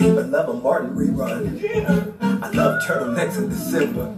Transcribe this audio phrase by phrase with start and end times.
[0.00, 1.62] even love a Martin rerun.
[2.42, 4.14] I love turtlenecks in December.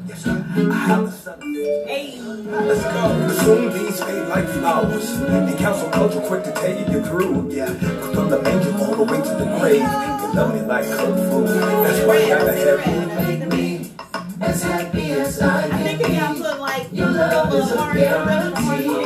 [0.73, 1.41] I have a son.
[1.41, 2.19] Hey.
[2.21, 3.29] Let's go.
[3.45, 5.19] Soon these fade like flowers.
[5.21, 7.51] The council culture quick to tell you you're through.
[7.53, 7.73] Yeah.
[8.13, 9.81] From the manger all the way to the grave.
[9.83, 11.47] You love me like cooked food.
[11.49, 12.87] That's why I gotta have
[13.59, 13.91] you.
[14.41, 16.21] As happy as I I think can you be.
[16.21, 19.00] gotta put like Your love is a heart guarantee.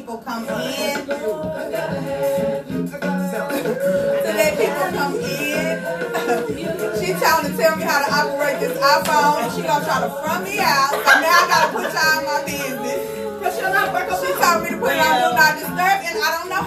[0.00, 0.48] People come in.
[0.48, 1.12] To
[4.32, 5.76] let people come in.
[6.96, 9.44] she trying to tell me how to operate this iPhone.
[9.44, 10.90] and She gonna try to front me out.
[10.90, 13.00] So now I gotta put y'all in my business.
[14.20, 16.62] She told me to put it on Do Not Disturb, and I don't know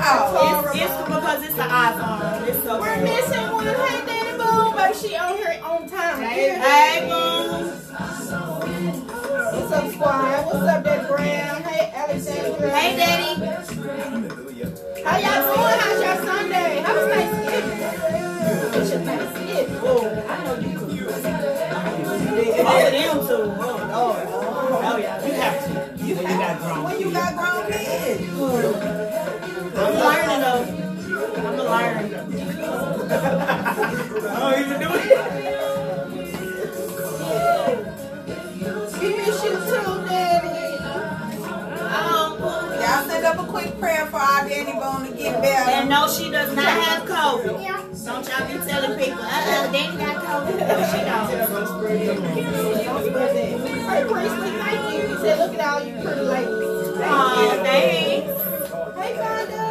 [0.00, 0.72] how.
[0.72, 2.48] It's, it's because it's an iPhone.
[2.48, 3.66] It's so We're missing one.
[3.66, 6.22] Hey, Daddy Boo, but she on here on time.
[6.22, 7.57] Hey, boom.
[9.78, 10.46] What's up?
[10.46, 11.62] What's Daddy Brown?
[11.62, 12.68] Hey, Alexandra.
[12.68, 13.38] Hey, Daddy.
[15.04, 15.78] How y'all doing?
[15.78, 16.82] How's your Sunday?
[16.82, 17.78] How was Thanksgiving?
[18.74, 19.78] It's your Thanksgiving.
[19.82, 20.90] Oh, I know you could.
[22.66, 23.38] All of them too.
[23.38, 24.26] Oh, Lord.
[24.82, 25.24] Oh, yeah.
[25.24, 26.04] You have to.
[26.04, 28.22] You got grown when you got grown kids.
[29.78, 30.64] I'm learning though.
[31.38, 32.10] I'm learning.
[34.28, 35.77] I don't even do it.
[42.98, 45.70] Y'all send up a quick prayer for our Danny Bone to get better.
[45.70, 47.44] and no, she does not have COVID.
[48.04, 50.58] Don't y'all be telling people, uh-uh, Danny got COVID.
[50.58, 51.30] No, she don't.
[53.86, 55.02] Hey, Priestley, thank you.
[55.06, 56.98] He said, look at all you pretty ladies.
[56.98, 57.62] Thank Aw, you.
[57.62, 58.26] thanks.
[58.98, 59.64] Hey, Vonda.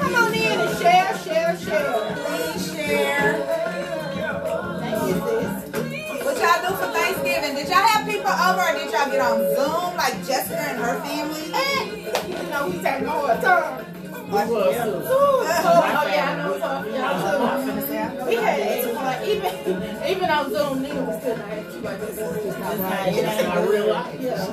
[0.00, 1.92] Come on in and share, share, share.
[2.16, 3.32] Please share.
[4.80, 6.24] Thank you, sis.
[6.24, 7.54] What y'all do for Thanksgiving?
[7.54, 10.98] Did y'all have people over or did y'all get on Zoom like Jessica and her
[11.00, 11.51] family?
[12.62, 13.86] Know, we take more time.
[14.26, 14.76] We was.
[15.04, 15.42] Oh,
[16.08, 18.26] yeah, I know too.
[18.26, 18.94] We had it.
[18.94, 23.12] Like, even, even on Zoom, nigga was still you like, this is not right.
[23.12, 24.20] It's not real life.
[24.20, 24.46] Yeah.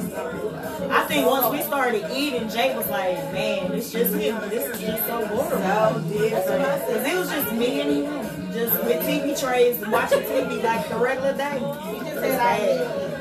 [0.90, 4.32] I think once we started eating, Jake was like, man, this just me.
[4.50, 5.62] This is just so boring.
[5.62, 6.64] So different.
[6.64, 10.98] Cause it was just me and him, just with TV trays, watching TV like the
[10.98, 11.60] regular day.
[11.94, 13.19] We just had our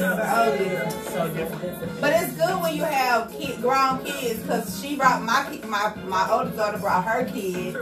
[0.00, 0.88] Oh, yeah.
[0.88, 2.00] So different.
[2.00, 6.30] But it's good when you have kid, grown kids because she brought my my my
[6.30, 7.76] oldest daughter brought her kids,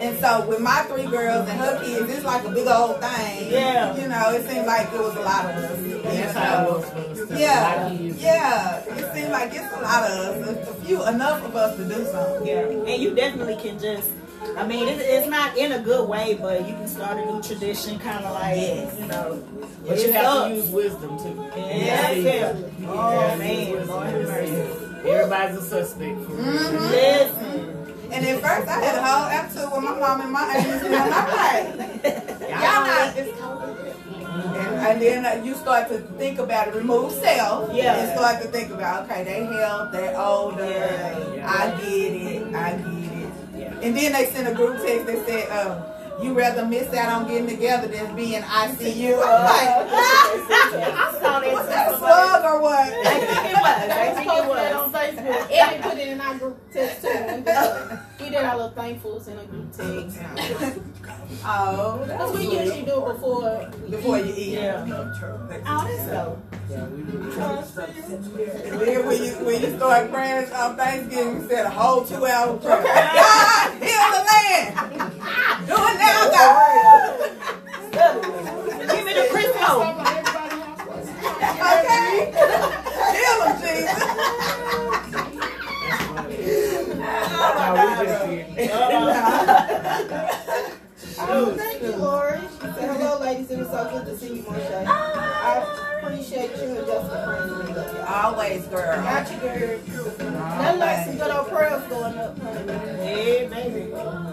[0.00, 3.52] and so with my three girls and her kids, it's like a big old thing.
[3.52, 3.96] Yeah.
[3.96, 6.02] You know, it seemed like it was a lot of us.
[6.02, 7.30] That's how it was.
[7.38, 8.78] Yeah, yeah.
[8.78, 10.68] It seemed like it's a lot of us.
[10.68, 12.46] A few, enough of us to do something.
[12.46, 14.10] Yeah, and you definitely can just.
[14.56, 17.42] I mean, it, it's not in a good way, but you can start a new
[17.42, 18.96] tradition, kind of like Yes.
[19.00, 19.42] you know.
[19.86, 20.48] But you have sucks.
[20.50, 21.50] to use wisdom too.
[21.56, 22.52] Yeah, yeah.
[22.86, 25.08] Oh man, Lord have mercy.
[25.08, 26.18] Everybody's a suspect.
[26.18, 26.76] Mm-hmm.
[26.90, 30.82] Listen, And at first, I had a whole attitude with my mom and my aunties.
[30.82, 32.04] And I'm like,
[32.40, 33.16] y'all not.
[33.16, 33.40] It's
[34.34, 37.96] and, and then uh, you start to think about it, remove self, Yeah.
[37.96, 41.50] and start to think about, okay, they health, they're older, Yeah.
[41.50, 43.01] I get it, I get it.
[43.82, 45.82] And then they sent a group text that said, uh,
[46.22, 49.14] you rather miss out on getting together than be in ICU.
[49.14, 51.52] I'm like, I saw that.
[51.52, 52.92] what's that slug or what?
[52.92, 53.90] I think it was.
[53.90, 54.72] I think it was.
[54.72, 55.48] on Facebook.
[55.50, 57.08] Eddie put it in our group text too.
[58.32, 60.18] We did our little thankfuls in a group text.
[61.44, 63.70] Oh, Because we usually do it before.
[63.90, 64.52] before you eat.
[64.54, 64.86] Yeah.
[65.66, 66.38] Oh, that's dope.
[66.70, 72.24] And then when you when you start praying on Thanksgiving, you said a whole two
[72.24, 72.82] hour prayer.
[72.82, 74.74] God, heal the land.
[75.66, 77.18] Do it now, God.
[78.96, 79.72] Give me the Crisco.
[81.62, 82.32] Okay?
[83.12, 84.00] Heal them, Jesus.
[91.18, 92.40] Oh, thank you, Lori.
[92.40, 93.50] She said, hello, ladies.
[93.50, 94.86] It was so good to see you, Marsha.
[94.86, 97.74] I appreciate you and Jessica praying for me.
[97.74, 98.08] Love.
[98.24, 98.96] Always, girl.
[99.02, 99.78] Got you, girl.
[100.58, 102.72] Nothing like some good old prayers going up, honey.
[102.98, 103.92] Hey, baby.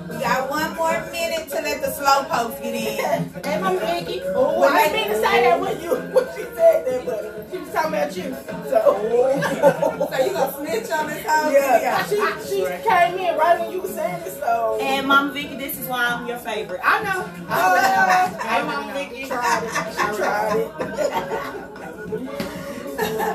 [0.09, 3.29] We got one more minute to let the slow post get in.
[3.45, 4.21] Hey, Mama Vicky.
[4.35, 7.57] Oh, I didn't mean to say that when you when she said that, but she
[7.57, 8.35] was talking about you.
[8.69, 10.07] So oh.
[10.11, 12.39] So you gonna snitch on this whole yeah, video?
[12.41, 14.33] she she came in right when you were saying it.
[14.39, 16.81] So And Mama Vicky, this is why I'm your favorite.
[16.83, 17.29] I know.
[17.49, 19.25] Oh, Hey, Mama Vicky.
[19.27, 19.71] tried it.
[19.93, 20.69] She tried it.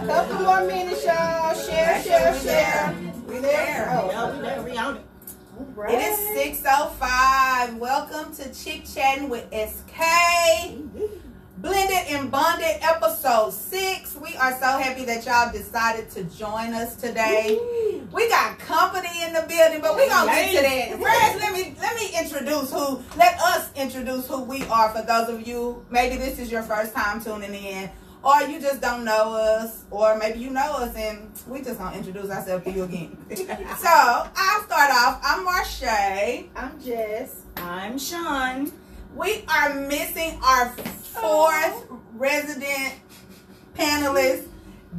[0.07, 1.55] Couple more minutes, y'all.
[1.55, 2.95] Share, share, share.
[3.27, 3.89] We there.
[3.93, 5.05] Oh, We on it.
[5.57, 7.77] It is 605.
[7.77, 10.01] Welcome to Chick Chatting with SK.
[11.59, 14.17] Blended and Bonded episode 6.
[14.17, 17.61] We are so happy that y'all decided to join us today.
[18.13, 20.91] We got company in the building, but we're gonna get to that.
[21.01, 25.29] First, let me let me introduce who let us introduce who we are for those
[25.29, 27.91] of you maybe this is your first time tuning in.
[28.25, 31.95] Or you just don't know us, or maybe you know us and we just gonna
[31.97, 33.19] introduce ourselves to you again.
[33.37, 33.47] so
[33.87, 35.21] I'll start off.
[35.23, 36.47] I'm Marsha.
[36.57, 37.43] I'm Jess.
[37.59, 38.73] I'm Sean.
[39.15, 41.85] We are missing our fourth
[42.15, 42.95] resident
[43.75, 44.47] panelist,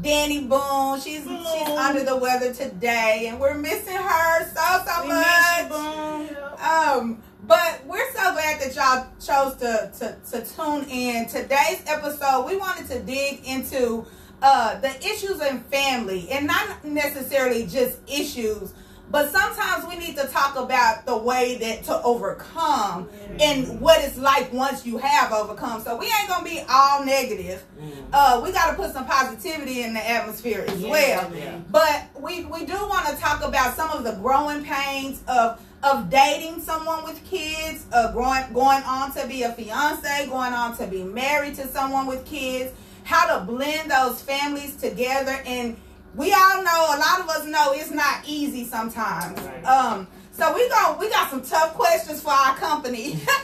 [0.01, 0.99] Danny Boone.
[1.01, 5.69] She's she's under the weather today, and we're missing her so so We much.
[5.69, 6.37] boom.
[6.63, 11.27] Um, but we're so glad that y'all chose to, to, to tune in.
[11.27, 14.05] Today's episode, we wanted to dig into
[14.41, 18.73] uh, the issues in family and not necessarily just issues,
[19.11, 23.07] but sometimes we need to talk about the way that to overcome
[23.39, 25.81] and what it's like once you have overcome.
[25.81, 27.63] So we ain't gonna be all negative.
[28.11, 31.31] Uh, we got to put some positivity in the atmosphere as well.
[31.35, 31.59] Yeah.
[31.69, 36.09] But we we do want to talk about some of the growing pains of of
[36.09, 40.87] dating someone with kids, uh, growing going on to be a fiance, going on to
[40.87, 42.73] be married to someone with kids,
[43.03, 45.77] how to blend those families together, and
[46.15, 49.39] we all know a lot of us know it's not easy sometimes.
[49.63, 53.19] Um, so we go we got some tough questions for our company,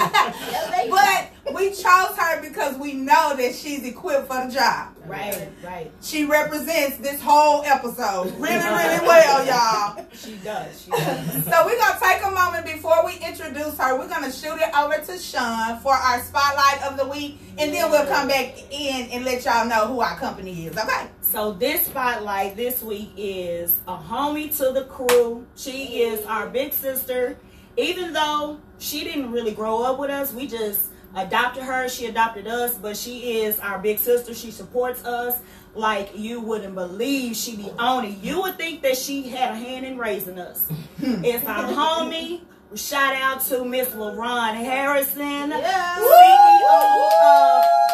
[0.89, 4.89] but we chose her because we know that she's equipped for the job.
[5.05, 5.91] Right, right.
[6.01, 10.05] She represents this whole episode really, really well, y'all.
[10.13, 10.83] She does.
[10.83, 11.45] She does.
[11.51, 13.97] So we're gonna take a moment before we introduce her.
[13.97, 17.89] We're gonna shoot it over to Sean for our spotlight of the week, and then
[17.89, 20.77] we'll come back in and let y'all know who our company is.
[20.77, 21.07] Okay?
[21.31, 25.47] So this spotlight this week is a homie to the crew.
[25.55, 27.37] She is our big sister.
[27.77, 31.87] Even though she didn't really grow up with us, we just adopted her.
[31.87, 34.33] She adopted us, but she is our big sister.
[34.33, 35.39] She supports us
[35.73, 37.37] like you wouldn't believe.
[37.37, 38.17] She be on it.
[38.17, 40.67] You would think that she had a hand in raising us.
[40.99, 42.41] it's our homie.
[42.75, 45.59] Shout out to Miss LaRon Harrison, CEO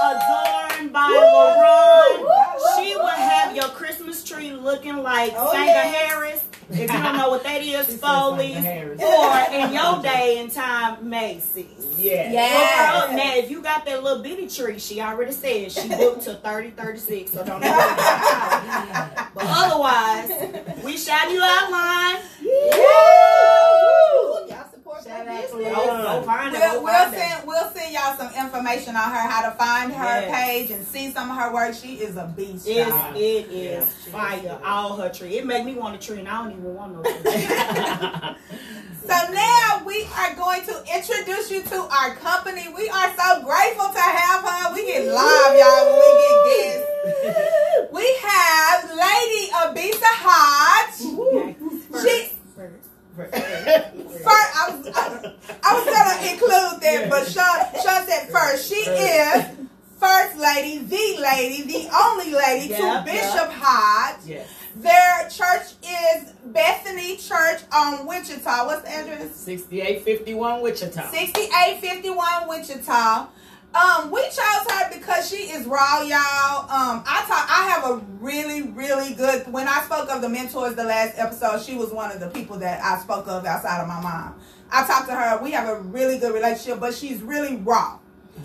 [0.04, 2.78] of Adorned by LaRon.
[2.78, 6.44] She will have your Christmas tree looking like Sanger Harris.
[6.70, 8.58] If you don't know what that is, said Foley's.
[8.58, 11.96] Or in your day and time, Macy's.
[11.98, 12.32] Yeah.
[12.32, 13.00] Yeah.
[13.00, 13.18] Look her.
[13.18, 16.72] Now, if you got that little bitty tree, she already said she booked to 30,
[16.72, 19.24] 36, so don't even worry about it.
[19.34, 20.30] But otherwise,
[20.84, 22.18] we shout you out line.
[24.48, 25.07] Y'all support Shout my out to business.
[25.07, 25.48] Go, go find.
[25.54, 26.62] We'll, we'll find her.
[26.62, 30.46] send we'll send y'all some information on her, how to find her Yes.
[30.46, 31.74] page and see some of her work.
[31.74, 32.66] She is a beast.
[32.68, 34.12] It's, it is Yeah.
[34.12, 34.60] fire.
[34.64, 35.38] All her tree.
[35.38, 38.36] It make me want a tree, and I don't even want no tree.
[39.08, 42.68] So now we are going to introduce you to our company.
[42.76, 44.74] We are so grateful to have her.
[44.74, 47.94] We get live, y'all, when we get guests.
[47.94, 52.04] We have Lady Abisa Hodge.
[52.04, 52.37] She
[53.18, 55.34] first, I was I,
[55.64, 58.70] I was gonna include that, but Sean, Sean said first.
[58.70, 59.46] She is
[60.00, 64.26] first lady, the lady, the only lady to Bishop Hodge.
[64.26, 64.48] Yes.
[64.76, 68.66] Their church is Bethany Church on Wichita.
[68.68, 69.36] What's the address?
[69.36, 71.10] 6851 Wichita.
[71.10, 73.28] 6851 Wichita.
[73.78, 76.64] Um, we chose her because she is raw, y'all.
[76.64, 79.52] Um, I talk, I have a really, really good.
[79.52, 82.58] When I spoke of the mentors the last episode, she was one of the people
[82.60, 84.40] that I spoke of outside of my mom.
[84.72, 85.40] I talked to her.
[85.44, 88.00] We have a really good relationship, but she's really raw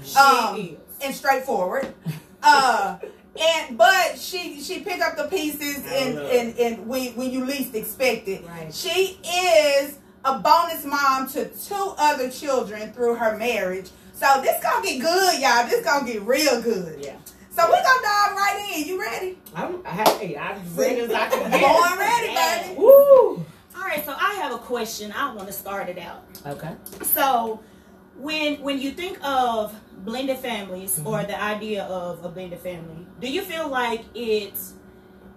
[0.05, 0.77] She Um, is.
[1.03, 1.95] and straightforward.
[2.43, 2.99] Uh,
[3.41, 7.75] and but she she picked up the pieces and and, and when when you least
[7.75, 8.45] expect it.
[8.47, 8.73] Right.
[8.75, 13.91] She is a bonus mom to two other children through her marriage.
[14.23, 15.67] So this gonna get good, y'all.
[15.67, 17.05] This gonna get real good.
[17.05, 17.17] Yeah.
[17.51, 18.87] So we're gonna dive right in.
[18.87, 19.37] You ready?
[19.53, 21.61] I'm hey, I'm ready as I can get.
[21.61, 22.79] Born ready, baby.
[22.79, 23.45] Woo!
[23.75, 25.11] All right, so I have a question.
[25.11, 26.23] I want to start it out.
[26.47, 26.71] Okay.
[27.03, 27.65] So,
[28.17, 29.75] when when you think of
[30.05, 31.09] blended families Mm-hmm.
[31.09, 34.75] or the idea of a blended family, do you feel like it's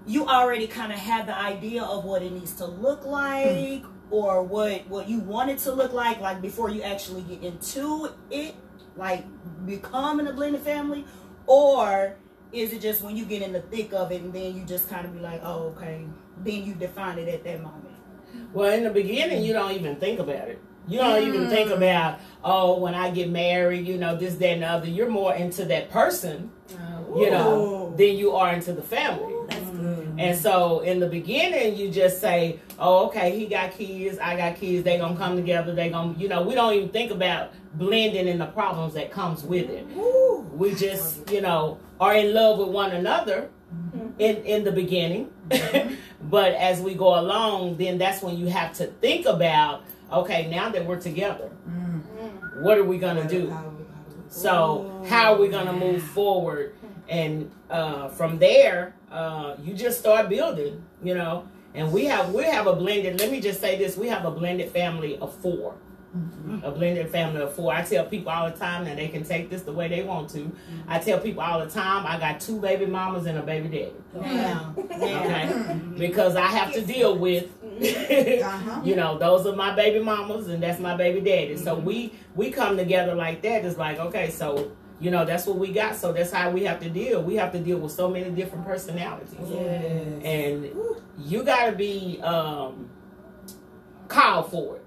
[0.06, 4.44] you already kind of have the idea of what it needs to look like or
[4.44, 8.54] what what you want it to look like like before you actually get into it
[8.98, 9.26] like
[9.66, 11.06] becoming a blended family
[11.48, 12.16] or
[12.52, 14.90] is it just when you get in the thick of it and then you just
[14.90, 16.06] kind of be like oh okay
[16.44, 17.96] then you define it at that moment
[18.54, 20.62] Well, in the beginning, you don't even think about it.
[20.88, 21.50] You don't even mm.
[21.50, 24.88] think about, oh, when I get married, you know, this, that, and the other.
[24.88, 27.20] You're more into that person, oh.
[27.20, 29.34] you know, than you are into the family.
[30.18, 34.56] And so in the beginning, you just say, "Oh, okay, he got kids, I got
[34.56, 34.84] kids.
[34.84, 35.74] They gonna come together.
[35.74, 39.44] They gonna, you know, we don't even think about blending in the problems that comes
[39.44, 39.86] with it.
[40.54, 43.50] We just, you know, are in love with one another
[44.20, 45.32] in in the beginning,
[46.22, 50.70] but as we go along, then that's when you have to think about, okay, now
[50.70, 51.50] that we're together,
[52.62, 53.54] what are we gonna do?
[54.30, 56.76] So how are we gonna move forward?
[57.08, 61.48] And uh, from there, uh, you just start building, you know.
[61.74, 63.20] And we have we have a blended.
[63.20, 65.76] Let me just say this: we have a blended family of 4
[66.16, 66.64] mm-hmm.
[66.64, 67.74] A blended family of four.
[67.74, 70.30] I tell people all the time that they can take this the way they want
[70.30, 70.40] to.
[70.40, 70.80] Mm-hmm.
[70.88, 73.94] I tell people all the time I got two baby mamas and a baby daddy.
[74.16, 74.72] Oh, yeah.
[74.78, 75.98] Okay, mm-hmm.
[75.98, 77.50] because I have to deal with.
[77.76, 78.80] Uh-huh.
[78.86, 81.58] you know, those are my baby mamas and that's my baby daddy.
[81.58, 83.66] So we we come together like that.
[83.66, 85.96] It's like okay, so you know that's what we got.
[85.96, 87.22] So that's how we have to deal.
[87.22, 89.36] We have to deal with so many different personalities,
[90.24, 90.70] and
[91.20, 92.90] you got to be um,
[94.08, 94.82] called for it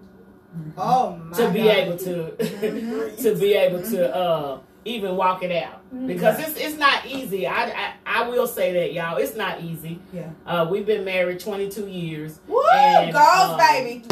[0.77, 1.77] Oh my to be God.
[1.77, 7.05] able to to be able to uh, even walk it out because it's it's not
[7.07, 7.47] easy.
[7.47, 10.01] I, I I will say that y'all, it's not easy.
[10.13, 10.31] Yeah.
[10.47, 12.41] Uh, we've been married 22 years.
[12.49, 12.63] Woo!
[12.73, 14.05] And, Girls, um, baby.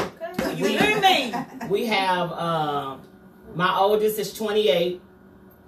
[0.57, 1.35] You hear me?
[1.69, 3.01] We have um,
[3.55, 5.01] my oldest is 28.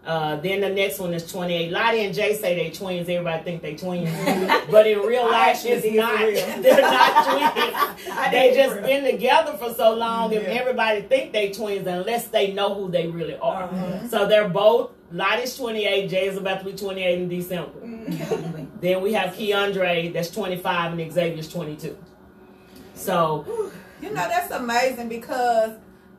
[0.08, 1.70] Uh, then the next one is 28.
[1.70, 3.06] Lottie and Jay say they twins.
[3.10, 4.08] Everybody think they twins,
[4.70, 6.18] but in real life, it's not.
[6.62, 8.30] They're not twins.
[8.30, 12.74] they just been together for so long, and everybody think they twins unless they know
[12.74, 13.68] who they really are.
[14.08, 14.92] So they're both.
[15.12, 16.08] Lottie's 28.
[16.08, 17.78] Jay's about to be 28 in December.
[18.80, 21.98] then we have Keandre that's 25, and Xavier's 22.
[22.94, 23.44] So
[24.00, 25.72] You know that's amazing because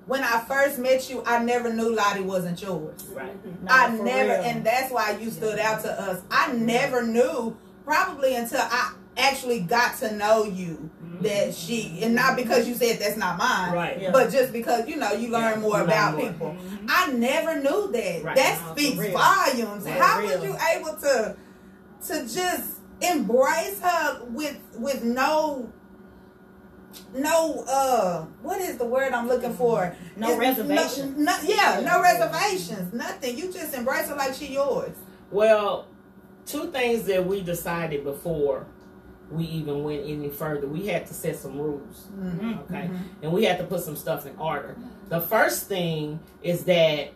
[0.09, 3.05] when I first met you, I never knew Lottie wasn't yours.
[3.13, 3.31] right.
[3.67, 4.41] I for never, real.
[4.43, 6.21] and that's why you stood out to us.
[6.31, 11.23] I never knew, probably until I actually got to know you, mm-hmm.
[11.23, 14.01] that she, and not because you said that's not mine, Right.
[14.01, 14.11] Yeah.
[14.11, 16.31] but just because you know you learn Yeah, more you learn about more.
[16.31, 16.47] people.
[16.59, 16.85] Mm-hmm.
[16.89, 18.23] I never knew that.
[18.23, 18.35] Right.
[18.35, 19.83] That No, speaks volumes.
[19.83, 20.39] For How real.
[20.39, 21.35] was you able to
[22.07, 25.71] to just embrace her with with no
[27.13, 29.95] no uh what is the word I'm looking for?
[30.15, 31.17] No It's reservations.
[31.17, 32.93] No, no- yeah, no reservations.
[32.93, 33.37] Nothing.
[33.37, 34.91] You just embrace her like she yours.
[35.31, 35.87] Well,
[36.45, 38.65] two things that we decided before
[39.29, 40.67] we even went any further.
[40.67, 42.07] We had to set some rules,
[42.63, 42.89] okay,
[43.21, 44.75] and we had to put some stuff in order.
[45.09, 47.11] The first thing is that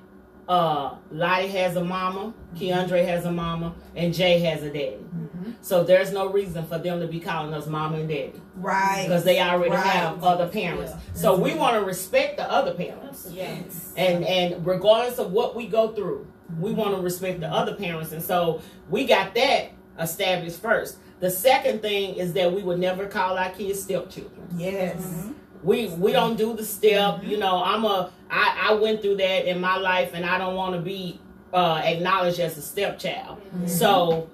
[0.48, 4.98] uh, Lottie has a mama, Keandre has a mama, and Jay has a daddy.
[4.98, 5.52] Mm-hmm.
[5.62, 9.04] So there's no reason for them to be calling us mama and daddy Right.
[9.04, 9.86] because they already Right.
[9.86, 10.94] have other parents.
[11.14, 11.60] So we mm-hmm.
[11.60, 13.94] want to respect the other parents Yes.
[13.96, 16.28] and and regardless of what we go through
[16.60, 16.80] we mm-hmm.
[16.80, 21.82] want to respect the other parents and so we got that established first the second
[21.82, 25.28] thing is that we would never call our kids stepchildren Yes.
[25.64, 29.50] We we don't do the step you know i'm a i i went through that
[29.50, 31.20] in my life and i don't want to be
[31.54, 33.40] uh acknowledged as a stepchild.
[33.68, 34.30] So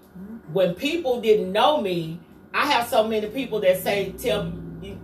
[0.53, 2.19] when people didn't know me
[2.53, 4.51] i have so many people that say tell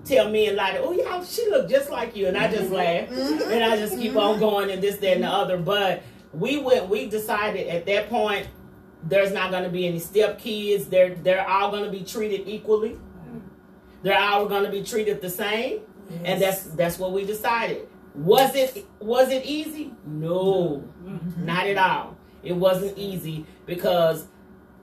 [0.06, 2.76] tell me and like oh yeah she look just like you and i just mm-hmm.
[2.76, 3.10] laugh.
[3.10, 3.52] Mm-hmm.
[3.52, 4.40] And i just keep on mm-hmm.
[4.40, 5.58] going and this that and the other.
[5.58, 6.04] But
[6.34, 8.48] we went we decided at that point
[9.04, 10.88] there's not going to be any step kids.
[10.88, 12.98] They're they're all going to be treated equally.
[14.02, 15.82] They're all going to be treated the same
[16.24, 17.88] and that's that's what we decided.
[18.14, 19.94] Was it was it easy?
[20.06, 20.84] No.
[21.04, 21.46] Mm-hmm.
[21.46, 22.18] Not at all.
[22.44, 24.28] It wasn't easy because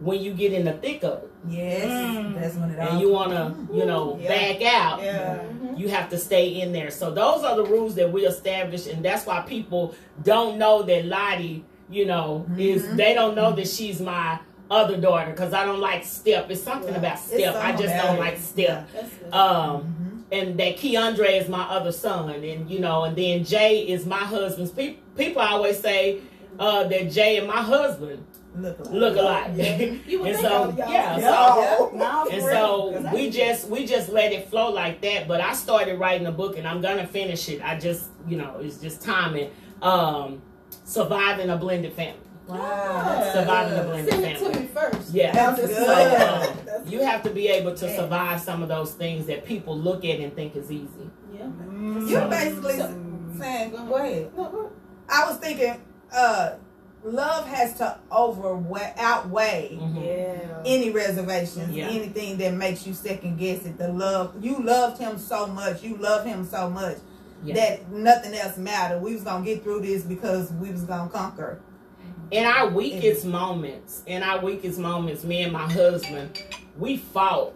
[0.01, 1.85] when you get in the thick of it Yes.
[1.85, 2.41] Mm.
[2.41, 4.29] That's when it all and you want to you know Yeah.
[4.29, 5.37] back out Yeah.
[5.37, 5.77] Mm-hmm.
[5.77, 6.91] you have to stay in there.
[6.91, 11.05] So those are the rules that we established and that's why people don't know that
[11.05, 12.61] lottie you know mm-hmm.
[12.61, 14.39] is they don't know that she's my
[14.71, 18.17] other daughter because i don't like step it's something about It's step i just don't
[18.17, 18.21] it.
[18.21, 19.35] like step That's good.
[19.35, 24.07] Um, and that Keandre is my other son, and you know, and then Jay is
[24.07, 24.71] my husband's.
[24.73, 26.21] Pe- people always say
[26.59, 28.25] uh, that Jay and my husband
[28.55, 28.93] Look alike.
[28.93, 29.51] look alike,
[30.07, 34.09] You would and think so y'all- yeah, so No, and so we just we just
[34.11, 35.27] let it flow like that.
[35.29, 37.63] But I started writing a book, and I'm gonna finish it.
[37.63, 39.51] I just you know it's just timing.
[39.81, 40.43] Um,
[40.85, 42.19] surviving a blended family.
[42.47, 43.31] Wow.
[43.33, 44.61] Surviving the blended Send it to family.
[44.61, 45.11] me first.
[45.15, 45.33] Yeah.
[45.33, 45.77] That's good.
[45.77, 49.79] So, um, you have to be able to survive some of those things that people
[49.79, 51.11] look at and think is easy.
[51.33, 51.49] Yeah.
[52.07, 52.95] You're basically So-
[53.39, 54.31] saying, go ahead.
[54.37, 54.71] No, go-
[55.09, 55.81] I was thinking,
[56.15, 56.51] uh,
[57.05, 60.05] love has to overweigh, outweigh Mhm.
[60.05, 60.63] Yeah.
[60.65, 61.87] any reservations, Yeah.
[61.89, 63.79] anything that makes you second guess it.
[63.79, 66.97] The love you loved him so much, you love him so much
[67.45, 67.55] Yeah.
[67.55, 69.03] that nothing else mattered.
[69.03, 71.59] We was gonna get through this because we was gonna conquer.
[72.33, 76.43] In our weakest moments, in our weakest moments, me and my husband,
[76.79, 77.53] we fought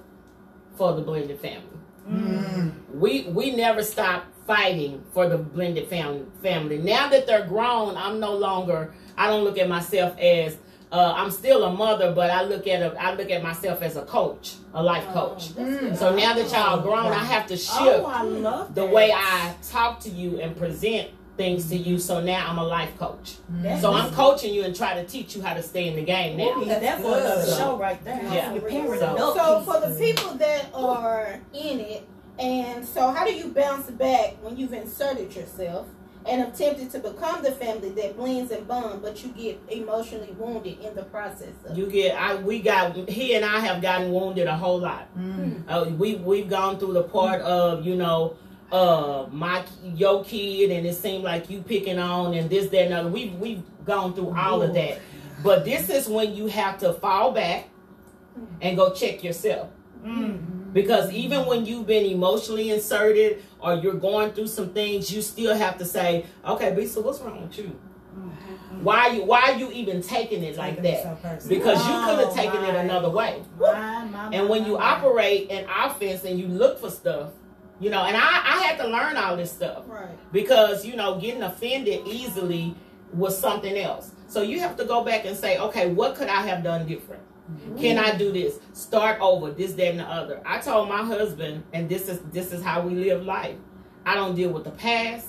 [0.77, 2.73] for the blended family.
[2.95, 6.79] We we never stop fighting for the blended fam- family.
[6.79, 8.95] Now that they're grown, I'm no longer.
[9.17, 10.57] I don't look at myself as.
[10.93, 13.97] Uh, I'm still a mother, but I look at a, I look at myself as
[13.97, 15.49] a coach, a life coach.
[15.97, 19.53] So now that y'all grown, I have to shift Oh, I love the way I
[19.69, 21.99] talk to you and present things to you.
[21.99, 23.35] So now I'm a life coach.
[23.63, 26.03] That's- So I'm coaching you and try to teach you how to stay in the
[26.03, 26.61] game We'll now.
[26.61, 28.21] be that for another So- show right there.
[28.33, 28.53] Yeah.
[28.55, 32.07] Your parent So- So for the people that are in it,
[32.39, 35.87] and so how do you bounce back when you've inserted yourself
[36.29, 40.77] and attempted to become the family that blends and bond, but you get emotionally wounded
[40.81, 44.49] in the process of You get, I we got he and I have gotten wounded
[44.49, 45.07] a whole lot.
[45.69, 48.35] Uh, we we've gone through the part of you know,
[48.73, 52.95] uh, my your kid, and it seemed like you picking on and this that and
[52.95, 53.09] other.
[53.09, 54.99] We've we've gone through all of that,
[55.43, 57.69] but this is when you have to fall back
[58.61, 59.69] and go check yourself.
[60.73, 65.55] Because even when you've been emotionally inserted or you're going through some things, you still
[65.57, 67.79] have to say, "Okay, Bisa, what's wrong with you?
[68.83, 71.23] Why you why are you even taking it like that?
[71.49, 73.43] Because you could have Oh, taken it another way.
[73.59, 74.91] My, my, And when you my, my.
[74.97, 77.31] operate in offense and you look for stuff,
[77.81, 80.09] you know, and I, I had to learn all this stuff right.
[80.33, 82.75] because, you know, getting offended easily
[83.13, 84.13] was something else.
[84.29, 87.23] So you have to go back and say, okay, what could I have done different?
[87.51, 87.79] Mm-hmm.
[87.79, 88.59] Can I do this?
[88.73, 90.41] Start over, this, that, and the other.
[90.45, 93.57] I told my husband, and this is this is how we live life.
[94.05, 95.29] I don't deal with the past.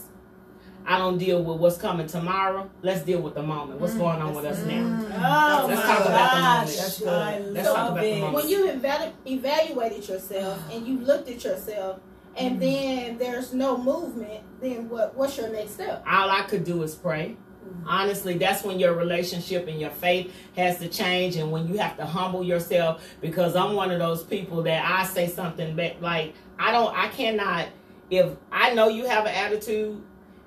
[0.84, 2.70] I don't deal with what's coming tomorrow.
[2.82, 3.80] Let's deal with the moment.
[3.80, 4.00] What's mm.
[4.00, 4.74] going on with us now?
[4.74, 5.06] Mm.
[5.06, 5.12] Mm.
[5.18, 6.78] Oh Let's my talk about the moment.
[6.78, 7.08] That's good.
[7.10, 8.34] I Let's talk love about the moment.
[8.34, 12.00] When you evalu- evaluated yourself and you looked at yourself,
[12.38, 12.60] and mm-hmm.
[12.60, 15.16] then there's no movement, then what?
[15.16, 16.04] What's your next step?
[16.08, 17.36] all I could do is pray.
[17.66, 17.88] Mm-hmm.
[17.88, 21.98] Honestly, that's when your relationship and your faith has to change, and when you have
[21.98, 23.04] to humble yourself.
[23.22, 27.08] Because I'm one of those people that I say something back, like I don't, I
[27.10, 27.68] cannot.
[28.10, 30.02] If I know you have an attitude,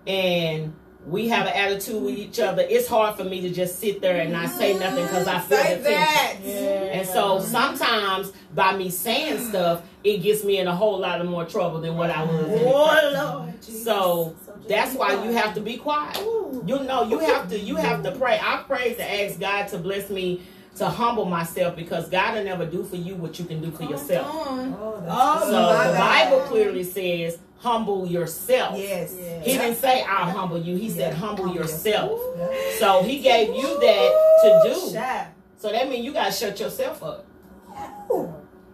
[0.07, 0.75] and
[1.07, 4.21] we have an attitude with each other, it's hard for me to just sit there
[4.21, 6.43] and not say nothing because I feel Say the tension.
[6.45, 6.95] that.
[6.95, 9.49] And so sometimes by me saying mm.
[9.49, 12.61] stuff, it gets me in a whole lot of more trouble than what I was.
[12.65, 13.63] Oh Lord.
[13.63, 13.85] Jesus.
[13.85, 14.37] So
[14.69, 15.25] that's why quiet.
[15.25, 16.19] you have to be quiet.
[16.21, 16.63] Ooh.
[16.67, 18.39] You know, you have to you have to pray.
[18.41, 20.43] I pray to ask God to bless me
[20.77, 23.85] to humble myself because God will never do for you what you can do for
[23.85, 24.27] yourself.
[24.27, 24.75] Come on.
[24.79, 28.77] Oh, oh, So my the Bible clearly says, humble yourself.
[28.79, 29.17] Yes.
[29.19, 29.41] Yeah.
[29.41, 30.77] He didn't say I'll humble you.
[30.77, 32.21] He said humble Humble yourself.
[32.37, 32.73] yourself.
[32.79, 34.93] So he gave you that to do.
[34.93, 35.29] Shy.
[35.59, 37.27] So that means you gotta shut yourself up.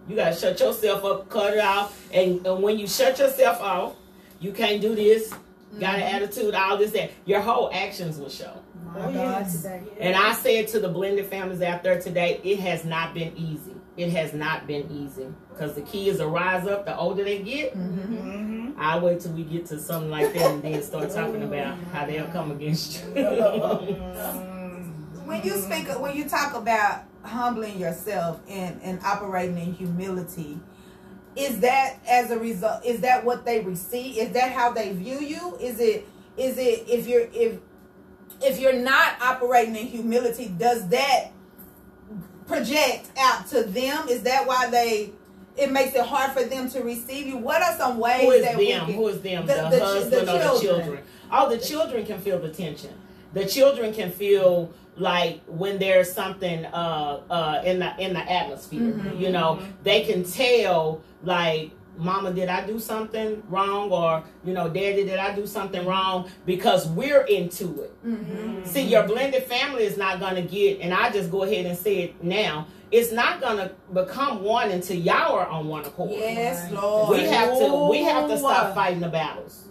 [0.09, 3.97] You gotta shut yourself up, cut it off, and, and when you shut yourself off,
[4.39, 5.35] you can't do this.
[5.81, 6.15] Got an mm-hmm.
[6.15, 8.57] attitude, all this, that your whole actions will show.
[8.95, 9.83] Oh, yeah, today.
[9.99, 13.76] And I said to the blended families out there today, it has not been easy.
[13.97, 17.75] It has not been easy because the kids will rise up the older they get.
[17.75, 18.15] Mm-hmm.
[18.15, 18.81] Mm-hmm.
[18.81, 22.05] I'll wait till we get to something like that and then start talking about how
[22.05, 23.15] they'll come against you.
[25.27, 30.61] When you speak, when you talk about humbling yourself and, and operating in humility,
[31.35, 32.85] is that as a result?
[32.85, 34.19] Is that what they receive?
[34.19, 35.57] Is that how they view you?
[35.61, 36.07] Is it?
[36.37, 37.59] Is it if you're if
[38.41, 41.33] if you're not operating in humility, does that
[42.47, 44.09] project out to them?
[44.09, 45.11] Is that why they?
[45.57, 47.39] It makes it hard for them to receive you.
[47.39, 48.87] What are some ways Who is that we them?
[48.87, 48.95] can?
[48.95, 49.47] Who is them?
[49.47, 50.61] The- The, the husband the or the children.
[50.85, 51.05] children?
[51.33, 52.93] Oh, the children can feel the tension.
[53.33, 58.81] The children can feel like when there's something uh, uh, in the in the atmosphere.
[58.93, 59.21] Mm-hmm.
[59.23, 61.71] You know, they can tell like.
[61.97, 63.91] Mama, did I do something wrong?
[63.91, 66.31] Or, you know, Daddy, did I do something wrong?
[66.45, 68.07] Because we're into it.
[68.07, 68.65] Mm-hmm.
[68.65, 71.77] See, your blended family is not going to get, and I just go ahead and
[71.77, 76.13] say it now, it's not going to become one until y'all are on one accord.
[76.13, 77.17] Yes, Lord.
[77.19, 79.65] We have to we have to stop fighting the battles.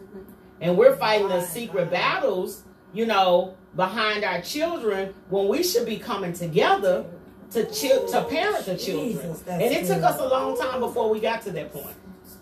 [0.61, 5.97] And we're fighting the secret battles, you know, behind our children when we should be
[5.97, 7.05] coming together
[7.51, 9.11] to chi- to parent the children.
[9.11, 10.03] Jesus, and it took good.
[10.03, 11.95] us a long time before we got to that point.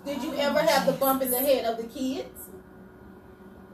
[0.06, 2.50] Did you ever have the bump in the head of the kids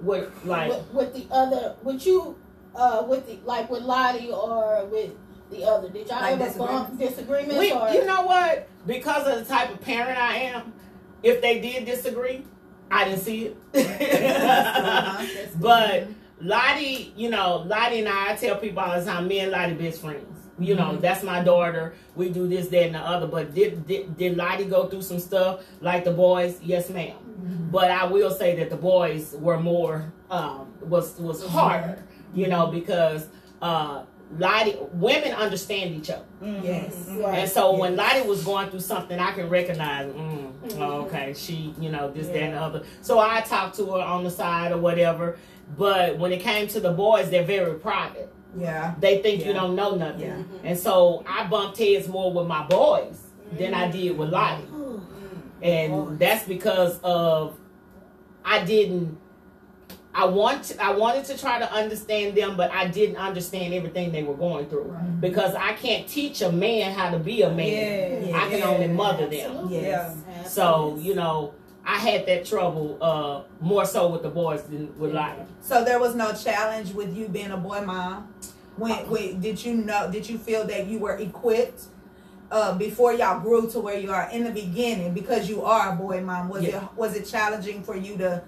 [0.01, 1.75] With like with, with the other?
[1.83, 2.37] With you,
[2.75, 5.11] uh, with the like with Lottie or with
[5.49, 5.89] the other?
[5.89, 7.57] Did y'all Like ever bump disagreements?
[7.57, 8.67] we, or you know what?
[8.85, 10.73] Because of the type of parent I am,
[11.23, 12.45] if they did disagree,
[12.91, 13.57] I didn't see it.
[15.59, 16.07] but
[16.41, 19.73] Lottie, you know, Lottie and I, I tell people all the time, me and Lottie
[19.73, 20.38] best friends.
[20.59, 21.93] You know, that's my daughter.
[22.15, 23.27] We do this, that, and the other.
[23.27, 26.59] But did, did did Lottie go through some stuff like the boys?
[26.61, 32.03] Yes, madam But I will say that the boys were more um, was was harder.
[32.33, 33.27] You know, because
[33.61, 34.03] uh,
[34.37, 36.25] Lottie, women understand each other.
[36.41, 36.93] Yes.
[37.09, 37.39] Right.
[37.39, 41.73] And so when Lottie was going through something, I can recognize, mm, oh, okay, she,
[41.79, 42.83] you know, this, that, and the other.
[43.01, 45.37] So I talked to her on the side or whatever.
[45.75, 48.31] But when it came to the boys, they're very private.
[48.57, 48.95] Yeah.
[48.99, 50.21] They think you don't know nothing.
[50.21, 50.35] Yeah.
[50.35, 50.67] Mm-hmm.
[50.67, 53.91] And so I bumped heads more with my boys than I mm-hmm.
[53.91, 54.65] did with Lottie.
[55.59, 55.65] Mm-hmm.
[55.65, 57.57] And that's because of
[58.45, 59.19] I didn't
[60.13, 64.11] I want to, I wanted to try to understand them, but I didn't understand everything
[64.11, 68.27] they were going through because I can't teach a man how to be a man.
[68.27, 68.37] Yeah.
[68.37, 69.51] I can only mother them.
[69.51, 69.81] Absolutely.
[69.81, 70.17] Yes.
[70.47, 71.53] So you know,
[71.89, 75.41] I had that trouble uh, more so with the boys than with Lottie.
[75.61, 78.31] So there was no challenge with you being a boy mom.
[78.77, 79.05] When, Uh-uh.
[79.05, 80.09] when did you know?
[80.11, 81.85] Did you feel that you were equipped
[82.51, 85.15] uh, before y'all grew to where you are in the beginning?
[85.15, 86.83] Because you are a boy mom, was Yeah.
[86.85, 88.43] it was it challenging for you to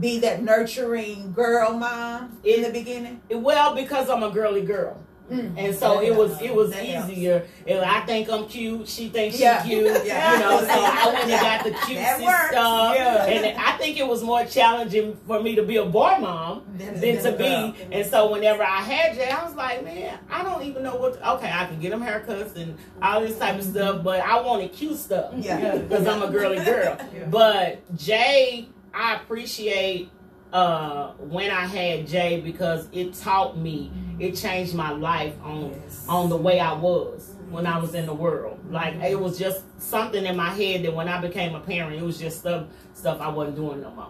[0.00, 3.20] be that nurturing girl mom in the beginning?
[3.30, 4.98] Well, because I'm a girly girl.
[5.30, 5.54] Mm.
[5.56, 7.46] And so it was it was That easier.
[7.66, 8.88] And I think I'm cute.
[8.88, 9.86] She thinks she's cute.
[10.04, 10.34] Yeah.
[10.34, 12.50] You know, so I went and got the That cutest works.
[12.50, 12.94] stuff.
[12.96, 13.24] Yeah.
[13.26, 16.94] And I think it was more challenging for me to be a boy mom Than-
[16.94, 17.72] than than to a girl.
[17.72, 17.82] be.
[17.92, 21.14] And so whenever I had Jay, I was like, man, I don't even know what.
[21.14, 24.40] To, okay, I can get him haircuts and all this type of stuff, but I
[24.40, 25.32] wanted cute stuff.
[25.36, 25.76] Yeah.
[25.76, 26.98] Because I'm a girly girl.
[27.30, 30.10] But Jay, I appreciate
[30.52, 36.04] uh when I had Jay because it taught me, it changed my life on Yes.
[36.08, 38.58] on the way I was when I was in the world.
[38.70, 42.02] Like it was just something in my head that when I became a parent, it
[42.02, 44.08] was just stuff stuff I wasn't doing no more.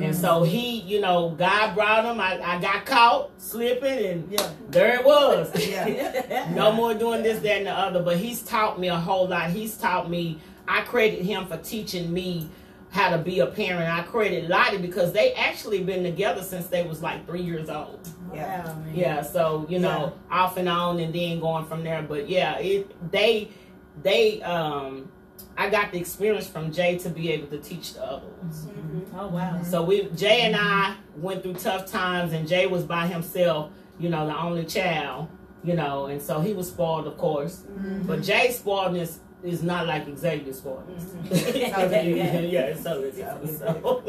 [0.00, 2.20] And so he, you know, God brought him.
[2.20, 4.48] I, I got caught slipping, and Yeah.
[4.68, 5.50] there it was.
[5.68, 6.50] Yeah.
[6.54, 8.02] no more doing this, that, and the other.
[8.02, 9.50] But he's taught me a whole lot.
[9.50, 10.38] He's taught me.
[10.68, 12.48] I credit him for teaching me
[12.90, 13.88] how to be a parent.
[13.88, 18.06] I credit Lottie because they actually been together since they was like three years old.
[18.34, 18.66] Yeah.
[18.66, 18.84] Wow.
[18.92, 22.02] Yeah, so you know, off and on, and then going from there.
[22.02, 23.50] But yeah, it they
[24.02, 25.10] they um.
[25.56, 28.66] I got the experience from Jay to be able to teach the other ones.
[28.66, 28.98] Mm-hmm.
[28.98, 29.18] Mm-hmm.
[29.18, 29.62] Oh wow.
[29.62, 34.08] So we Jay and I went through tough times, and Jay was by himself, you
[34.08, 35.28] know, the only child,
[35.64, 37.64] you know, and so he was spoiled, of course.
[37.68, 38.06] Mm-hmm.
[38.06, 41.14] But Jay's spoiledness is not like Xavier's spoiledness.
[42.52, 44.02] yeah, so it's so.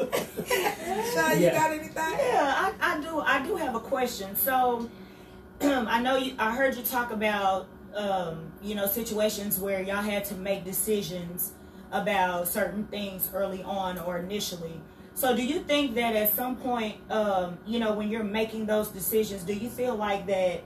[1.13, 1.53] Sean, you Yeah.
[1.53, 1.93] got anything?
[1.95, 3.19] Yeah, I, I do.
[3.19, 4.35] I do have a question.
[4.35, 4.89] So,
[5.61, 6.33] I know you.
[6.37, 11.53] I heard you talk about, um, you know, situations where y'all had to make decisions
[11.91, 14.79] about certain things early on or initially.
[15.13, 18.89] So, do you think that at some point, um, you know, when you're making those
[18.89, 20.61] decisions, do you feel like that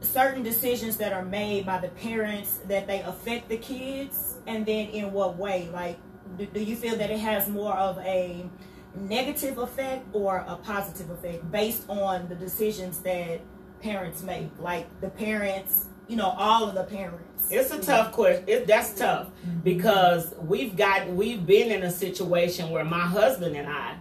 [0.00, 4.88] certain decisions that are made by the parents that they affect the kids, and then
[4.88, 5.68] in what way?
[5.72, 5.98] Like,
[6.38, 8.48] do, do you feel that it has more of a
[8.94, 13.40] negative effect or a positive effect based on the decisions that
[13.82, 14.50] parents make?
[14.58, 17.48] Like the parents, you know, all of the parents.
[17.50, 18.44] It's a tough question.
[18.46, 19.28] It, that's tough
[19.62, 23.96] because we've got we've been in a situation where my husband and I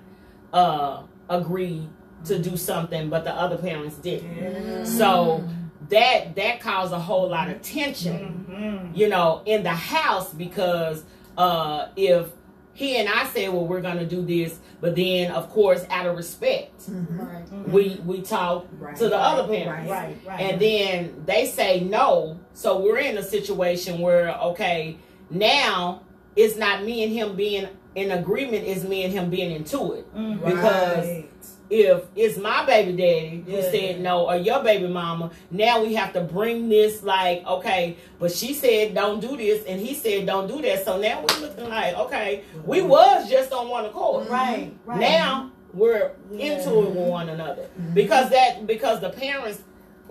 [0.53, 1.89] uh, agreed
[2.25, 4.85] to do something, but the other parents didn't.
[4.85, 5.47] So
[5.89, 8.97] that that caused a whole lot of tension, Mhm.
[8.97, 11.04] you know, in the house because
[11.38, 12.28] uh, if
[12.73, 16.15] he and I said, "Well, we're gonna do this," but then, of course, out of
[16.15, 17.43] respect, Right.
[17.67, 18.95] we we talk Right.
[18.97, 19.89] to the other parents.
[19.89, 20.39] Right, right.
[20.41, 22.38] And then they say no.
[22.54, 24.97] So we're in a situation where, okay,
[25.30, 26.02] now
[26.36, 30.15] it's not me and him being in agreement, it's me and him being into it.
[30.15, 30.43] Mhm.
[30.45, 31.25] Because Right.
[31.69, 33.71] If it's my baby daddy who Yeah.
[33.71, 38.32] said no or your baby mama, now we have to bring this like, okay, but
[38.32, 40.84] she said don't do this and he said don't do that.
[40.84, 42.89] So now we're looking like, okay, we mm-hmm.
[42.89, 44.23] was just on one accord.
[44.25, 44.34] Mm-hmm.
[44.34, 44.99] right, right.
[44.99, 46.53] Now we're Yeah.
[46.58, 47.93] into it with one another mm-hmm.
[47.93, 49.62] because that because the parents,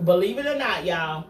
[0.04, 1.24] believe it or not, y'all,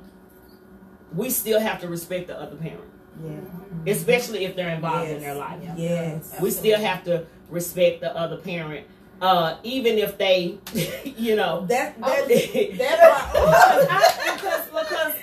[1.14, 2.84] we still have to respect the other parent,
[3.24, 3.92] Yeah.
[3.92, 5.58] especially if they're involved in their life.
[5.76, 6.34] Yes.
[6.38, 8.86] We still have to respect the other parent,
[9.20, 10.58] uh, even if they,
[11.04, 11.66] you know.
[11.66, 12.76] That that Oh.
[12.78, 15.14] that Because I- because because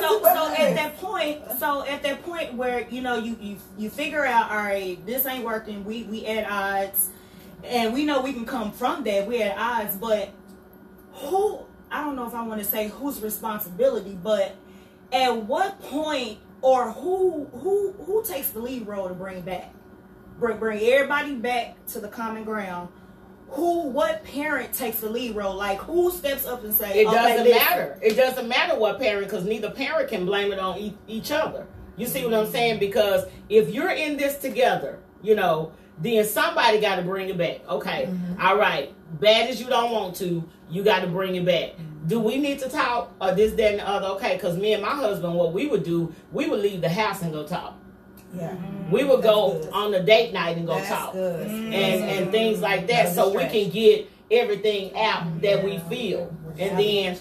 [0.00, 3.88] so so at that point so at that point where you know you you you
[3.88, 7.10] figure out all right this ain't working we we at odds
[7.62, 10.30] and we know we can come from that we at odds but
[11.12, 14.56] who I don't know if I want to say whose responsibility but
[15.12, 19.72] at what point or who who who takes the lead role to bring back
[20.40, 22.88] bring bring everybody back to the common ground
[23.48, 27.14] who what parent takes the lead role like who steps up and say It okay,
[27.16, 27.68] doesn't listen.
[27.68, 27.98] matter.
[28.02, 31.66] It doesn't matter what parent, because neither parent can blame it on e- each other.
[31.96, 32.78] You see what I'm saying?
[32.78, 37.66] Because if you're in this together, you know, then somebody got to bring it back.
[37.68, 38.40] Okay, mm-hmm.
[38.40, 38.92] all right.
[39.20, 41.70] Bad as you don't want to, you got to bring it back.
[41.70, 42.08] Mm-hmm.
[42.08, 44.08] do we need to talk or this, that, and the other?
[44.08, 47.22] Okay, because me and my husband, what we would do, we would leave the house
[47.22, 47.78] and go talk.
[48.36, 48.54] Yeah.
[48.90, 49.70] We would go good.
[49.72, 51.12] on a date night and go That's talk.
[51.12, 51.46] good.
[51.46, 56.34] and and things like that, No so we can get everything out that we feel,
[56.58, 57.18] and then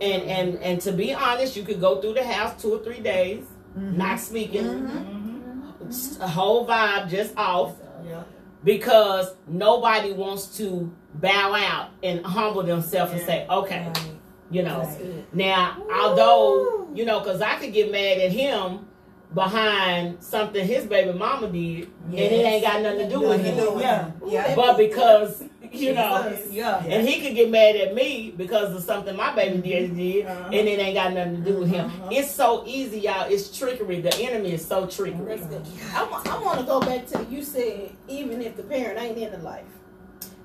[0.00, 3.00] and and and to be honest, you could go through the house two or three
[3.00, 3.44] days,
[3.76, 3.96] mm-hmm.
[3.96, 6.22] not speaking, Mm-hmm.
[6.22, 7.74] a whole vibe just off.
[8.06, 8.22] Yeah.
[8.64, 14.10] because nobody wants to bow out and humble themselves and say, okay, Right.
[14.50, 14.88] you know.
[15.32, 18.86] Now, although you know, because I could get mad at him
[19.34, 23.56] behind something his baby mama did, and it ain't got nothing to do with Nothing
[23.56, 23.74] to do him.
[23.74, 24.10] with Yeah.
[24.48, 24.54] Yeah.
[24.56, 26.82] But because you know, Yeah.
[26.82, 30.44] and he could get mad at me because of something my baby daddy did, Uh-huh.
[30.46, 31.84] and it ain't got nothing to do with him.
[31.86, 32.08] Uh-huh.
[32.10, 33.30] It's so easy, y'all.
[33.30, 34.00] It's trickery.
[34.00, 35.26] The enemy is so trickery.
[35.36, 35.62] That's good.
[35.94, 39.30] I, I want to go back to you said even if the parent ain't in
[39.30, 39.66] the life.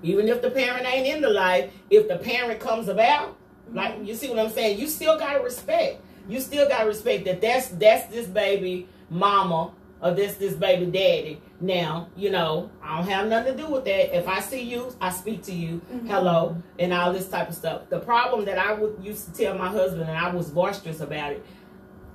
[0.01, 3.37] Even if the parent ain't in the life, if the parent comes about,
[3.73, 6.01] like you see what I'm saying, you still gotta respect.
[6.27, 11.41] You still gotta respect that that's that's this baby mama or this this baby daddy.
[11.59, 14.15] Now, you know, I don't have nothing to do with that.
[14.17, 16.07] If I see you, I speak to you, mm-hmm.
[16.07, 17.89] hello, and all this type of stuff.
[17.89, 21.31] The problem that I would used to tell my husband, and I was boisterous about
[21.31, 21.45] it,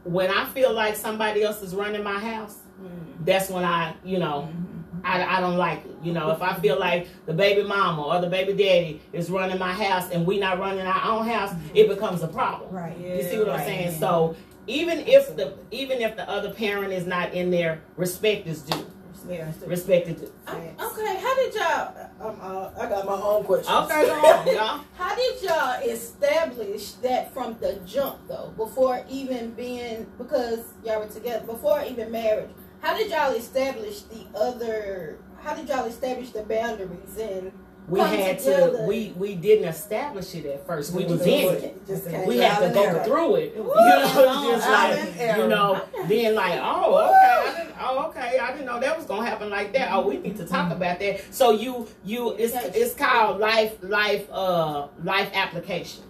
[0.04, 3.24] when I feel like somebody else is running my house, mm-hmm.
[3.24, 4.67] that's when I, you know, mm-hmm.
[5.04, 5.96] I, I don't like it.
[6.02, 9.58] You know, if I feel like the baby mama or the baby daddy is running
[9.58, 12.70] my house and we not running our own house, it becomes a problem.
[12.72, 12.96] Right.
[12.98, 13.66] You see what I'm Right.
[13.66, 13.98] saying?
[13.98, 18.62] So even if the even if the other parent is not in there, respect is
[18.62, 18.86] due.
[19.28, 19.50] Yeah.
[19.66, 20.32] Respect is due.
[20.46, 22.10] I, okay, how did y'all?
[22.20, 23.74] Um, uh, I got my own question.
[23.74, 24.80] Okay, go on, y'all.
[24.96, 31.06] How did y'all establish that from the jump though, before even being because y'all were
[31.08, 32.50] together, before even marriage?
[32.80, 35.18] How did y'all establish the other?
[35.40, 37.52] How did y'all establish the boundaries and
[37.88, 38.76] We come had together?
[38.78, 40.92] to we we didn't establish it at first.
[40.92, 41.62] We was Just in was-
[42.06, 42.26] it.
[42.28, 43.04] We had to go error.
[43.04, 43.54] through it.
[43.56, 45.42] You know, just like and error.
[45.42, 49.06] you know, being like, oh, okay, I didn't, oh, okay, I didn't know that was
[49.06, 49.90] gonna happen like that.
[49.92, 51.32] Oh, we need to talk about that.
[51.34, 56.04] So you, you, it's it's called life, life, uh, life application.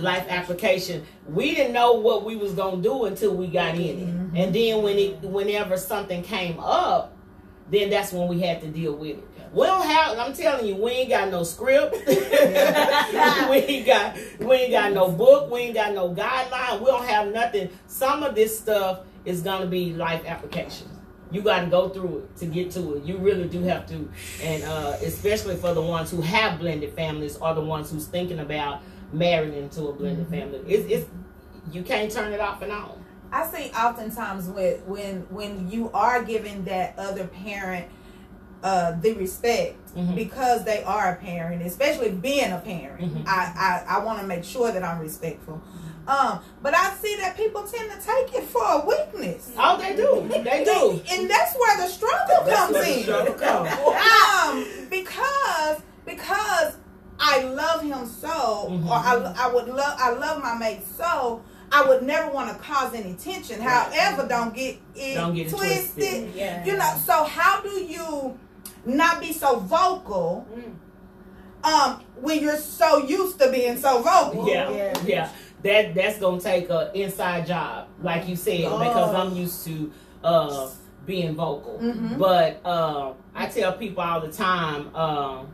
[0.00, 1.04] Life application.
[1.28, 3.80] We didn't know what we was gonna do until we got in
[4.34, 7.16] it, and then when it, whenever something came up,
[7.70, 9.24] then that's when we had to deal with it.
[9.54, 10.18] We don't have.
[10.18, 11.94] I'm telling you, we ain't got no script.
[12.06, 14.16] we ain't got.
[14.40, 15.50] We ain't got no book.
[15.50, 16.80] We ain't got no guideline.
[16.80, 17.70] We don't have nothing.
[17.86, 20.88] Some of this stuff is gonna be life application.
[21.30, 23.04] You got to go through it to get to it.
[23.04, 24.08] You really do have to,
[24.42, 28.38] and uh, especially for the ones who have blended families or the ones who's thinking
[28.40, 30.60] about marrying into a blended family.
[30.66, 31.10] It's, it's
[31.72, 33.04] you can't turn it off and on.
[33.32, 37.88] I see oftentimes when when when you are giving that other parent
[38.64, 40.14] uh, the respect Mhm.
[40.16, 43.24] because they are a parent, especially being a parent, Mhm.
[43.28, 45.60] I I, I want to make sure that I'm respectful.
[46.08, 49.50] Um, but I see that people tend to take it for a weakness.
[49.58, 50.26] Oh, they do.
[50.28, 51.00] They do.
[51.10, 53.02] And that's where the struggle That's comes where the in.
[53.04, 53.70] struggle comes.
[53.70, 56.76] um, because because
[57.20, 58.86] I love him so, Mhm.
[58.88, 61.42] or I, I would love I love my mate so.
[61.72, 63.60] I would never want to cause any tension.
[63.60, 65.94] However, don't get it Don't get it twisted.
[65.94, 66.34] twisted.
[66.34, 66.64] Yeah.
[66.64, 66.92] You know.
[67.04, 68.38] So how do you
[68.84, 70.46] not be so vocal?
[71.62, 74.46] Um, when you're so used to being so vocal.
[74.48, 74.94] Yeah, Yeah.
[75.06, 75.28] yeah.
[75.62, 79.90] That that's gonna take a inside job, like you said, because I'm used to
[80.22, 80.68] uh
[81.06, 81.78] being vocal.
[81.82, 82.18] Mhm.
[82.18, 85.48] But uh, I tell people all the time, um,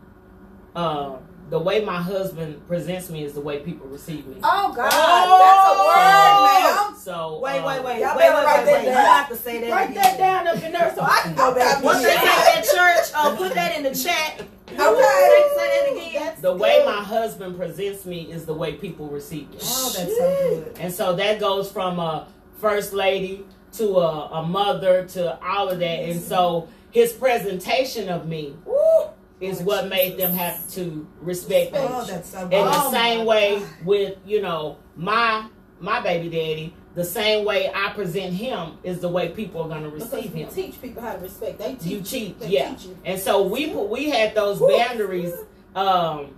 [0.74, 1.16] uh,
[1.50, 4.36] the way my husband presents me is the way people receive me.
[4.42, 6.86] Oh God, Oh!
[6.86, 8.78] that's a word, So Wait, um, wait, wait, Y'all wait, better wait, write wait, that
[8.78, 8.84] wait.
[8.84, 9.70] You have to say that.
[9.70, 10.02] Write again.
[10.02, 11.82] that down up in there so I can go back.
[11.82, 12.58] What and they read say it.
[12.58, 12.64] at
[13.04, 14.42] church, uh, put that in the chat.
[14.70, 14.78] Okay.
[14.78, 16.34] Say, say that again.
[16.42, 16.86] The way good.
[16.86, 19.58] my husband presents me is the way people receive me.
[19.60, 20.78] Oh, that's so good.
[20.78, 25.80] And so that goes from a first lady to a, a mother to all of
[25.80, 25.84] that.
[26.04, 28.54] And so his presentation of me
[29.40, 31.78] is what made them have to respect me.
[31.82, 32.42] Oh, so.
[32.42, 35.46] In the Oh, same way with, you know, my
[35.80, 39.88] my baby daddy, the same way I present him is the way people are gonna
[39.88, 40.48] Because receive him.
[40.50, 41.58] teach people how to respect.
[41.58, 42.74] They teach You cheat, They yeah.
[42.74, 42.98] teach you.
[43.04, 45.32] And so we put we had those boundaries.
[45.74, 46.34] Um,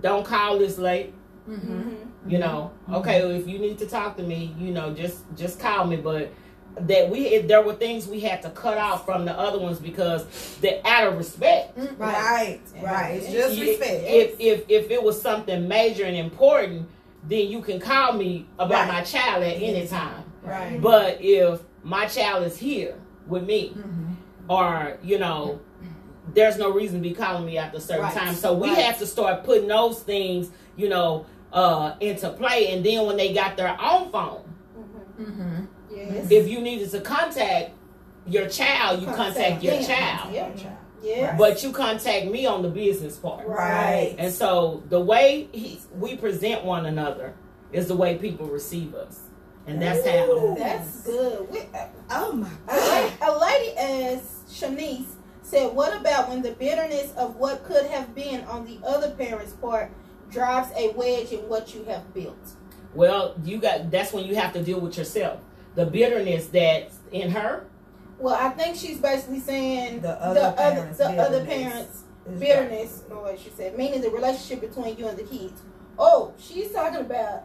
[0.00, 1.12] don't call this late.
[1.48, 1.94] Mm-hmm.
[2.28, 5.60] You know, okay, well, if you need to talk to me, you know, just just
[5.60, 5.96] call me.
[5.96, 6.32] But
[6.80, 9.78] that we if there were things we had to cut off from the other ones
[9.78, 11.76] because they're out of respect.
[11.78, 13.10] Mm, Right, right.
[13.22, 14.04] It's just You- respect.
[14.06, 16.88] If if if it was something major and important,
[17.24, 18.88] then you can call me about Right.
[18.88, 20.24] my child at any time.
[20.42, 20.80] Right.
[20.80, 22.94] But if my child is here
[23.26, 24.16] with me, Mhm.
[24.48, 25.58] or you know,
[26.34, 28.14] there's no reason to be calling me after a certain Right.
[28.14, 28.34] time.
[28.34, 28.78] So we Right.
[28.78, 33.32] have to start putting those things, you know, uh into play and then when they
[33.32, 34.42] got their own phone
[35.18, 35.64] Mm-hmm.
[36.12, 36.30] Yes.
[36.30, 37.72] if you needed to contact
[38.26, 39.84] your child you contact your them.
[39.84, 40.50] child Yeah.
[41.02, 41.36] Yeah.
[41.36, 44.14] but you contact me on the business part Right.
[44.18, 47.34] and so the way he, we present one another
[47.72, 49.20] is the way people receive us
[49.68, 51.50] and that's how That's good.
[51.50, 55.06] We, uh, Oh my a, lady, a lady as Shanice
[55.42, 59.52] said, "What about when the bitterness of what could have been on the other parent's
[59.54, 59.90] part
[60.30, 62.38] drives a wedge in what you have built?"
[62.94, 65.40] well you got that's when you have to deal with yourself
[65.76, 67.64] the bitterness that's in her
[68.18, 73.02] Well, I think she's basically saying The other parent's the other bitterness parents' is bitterness,
[73.10, 75.60] or what she said, meaning the relationship between you and the kids.
[75.98, 77.44] Oh, she's talking about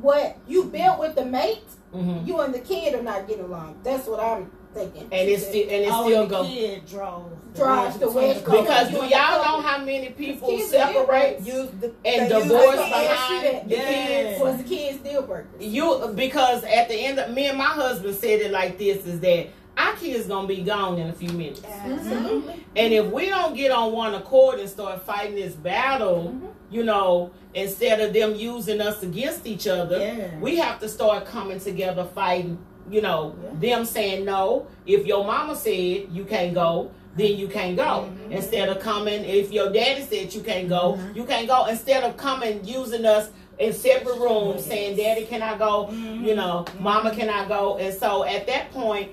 [0.00, 1.62] what you built with the mate.
[1.94, 2.26] Mhm.
[2.26, 3.80] You and the kid are not getting along.
[3.84, 5.02] That's what I'm thinking.
[5.04, 7.32] and it's still and it Oh, still and the go kid drove.
[7.54, 12.76] Drives the between wedge because do y'all know how many people separate the, and divorce
[12.76, 13.10] the I kids.
[13.10, 13.68] asked you that.
[13.68, 15.48] behind the kids Was the kids deal breakers?
[15.60, 19.20] You because at the end of me and my husband said it like this is
[19.20, 21.62] that our kids gonna be gone in a few minutes.
[21.64, 22.64] Absolutely.
[22.76, 26.46] And if we don't get on one accord and start fighting this battle, mm-hmm.
[26.70, 30.38] you know, instead of them using us against each other, Yeah.
[30.38, 32.58] we have to start coming together fighting,
[32.90, 33.76] you know, Yeah.
[33.76, 34.66] them saying no.
[34.86, 38.08] If your mama said you can't go, then you can't go.
[38.08, 38.32] Mm-hmm.
[38.32, 41.16] Instead of coming, if your daddy said you can't go, mm-hmm.
[41.16, 41.66] you can't go.
[41.66, 45.86] Instead of coming using us in separate rooms saying, Daddy, can I go?
[45.86, 46.24] Mm-hmm.
[46.24, 47.76] You know, Mama, can I go?
[47.78, 49.12] And so at that point,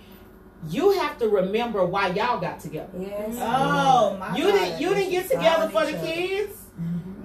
[0.70, 2.90] you have to remember why y'all got together.
[3.00, 3.36] Yes.
[3.40, 4.52] Oh my You God.
[4.54, 6.54] didn't you didn't get together for the kids.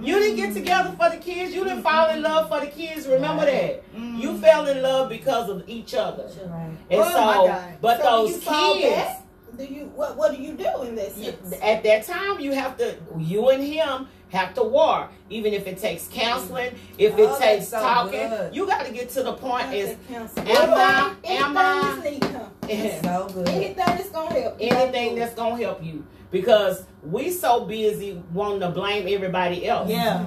[0.02, 1.54] You didn't get together for the kids.
[1.54, 3.06] You didn't fall in love for the kids.
[3.06, 3.94] Remember that.
[3.94, 4.20] Mm.
[4.20, 6.24] You fell in love because of each other.
[6.46, 6.70] Right.
[6.90, 7.74] And Oh, my so, God.
[7.80, 9.10] but So those you kids.
[9.56, 10.16] Do you what?
[10.16, 11.16] What do you do in this?
[11.18, 15.08] you- at that time, you have to, you and him have to war.
[15.28, 18.54] Even if it takes counseling, if it Oh, takes so talking, good.
[18.54, 21.90] you got to get to the point is, Am am I, am I, that's need
[21.90, 21.91] come.
[22.72, 23.48] It's so good.
[23.48, 24.60] Anything that's gonna help.
[24.60, 24.68] you.
[24.68, 30.24] anything that's gonna help you because we so busy wanting to blame everybody else Yeah.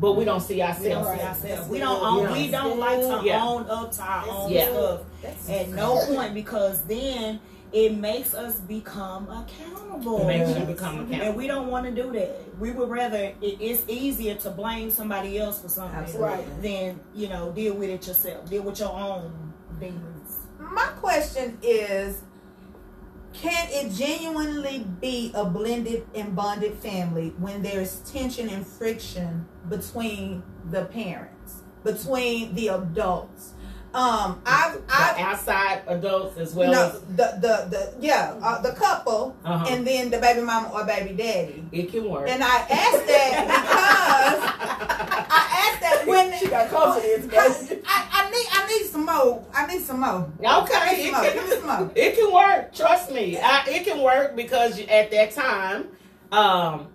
[0.00, 1.08] but we don't see We don't ourselves
[1.40, 1.68] see ourselves.
[1.68, 2.32] We don't own.
[2.32, 3.44] We don't like to Yeah.
[3.44, 4.68] own up to our own Yeah.
[4.70, 7.40] stuff That's at no point because then
[7.72, 10.22] it makes us become accountable.
[10.22, 11.22] It makes you become accountable.
[11.22, 12.36] And we don't want to do that.
[12.58, 16.28] We would rather it, it's easier to blame somebody else for something Absolutely.
[16.36, 16.62] Right.
[16.62, 18.48] than you know deal with it yourself.
[18.50, 20.19] Deal with your own demons.
[20.70, 22.22] My question is
[23.32, 30.42] can it genuinely be a blended and bonded family when there's tension and friction between
[30.70, 33.52] the parents, between the adults?
[33.94, 38.60] Um, I've, the I've outside adults as well no, as the the the yeah, uh,
[38.62, 39.66] the couple, Uh-huh.
[39.68, 41.64] and then the baby mama or baby daddy.
[41.72, 47.32] it can work And I asked that because I asked that when She got confidence,
[47.32, 49.44] I, I, I need I need some more.
[49.54, 50.32] I need some more.
[50.40, 51.50] Okay need it some more.
[51.50, 51.92] Some can, more.
[51.94, 55.88] it can work trust me I, it can work because at that time
[56.32, 56.88] um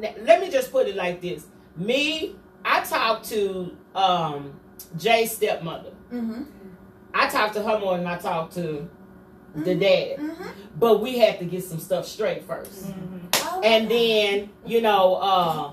[0.00, 4.58] let me just put it like this me i talked to um
[4.96, 6.42] jay's stepmother Mm-hmm.
[7.14, 8.88] i talked to her more than i talked to
[9.54, 9.80] the Mhm.
[9.80, 10.48] dad Mm-hmm.
[10.78, 12.94] but we had to get some stuff straight 1st
[13.42, 15.72] Oh, and then you know uh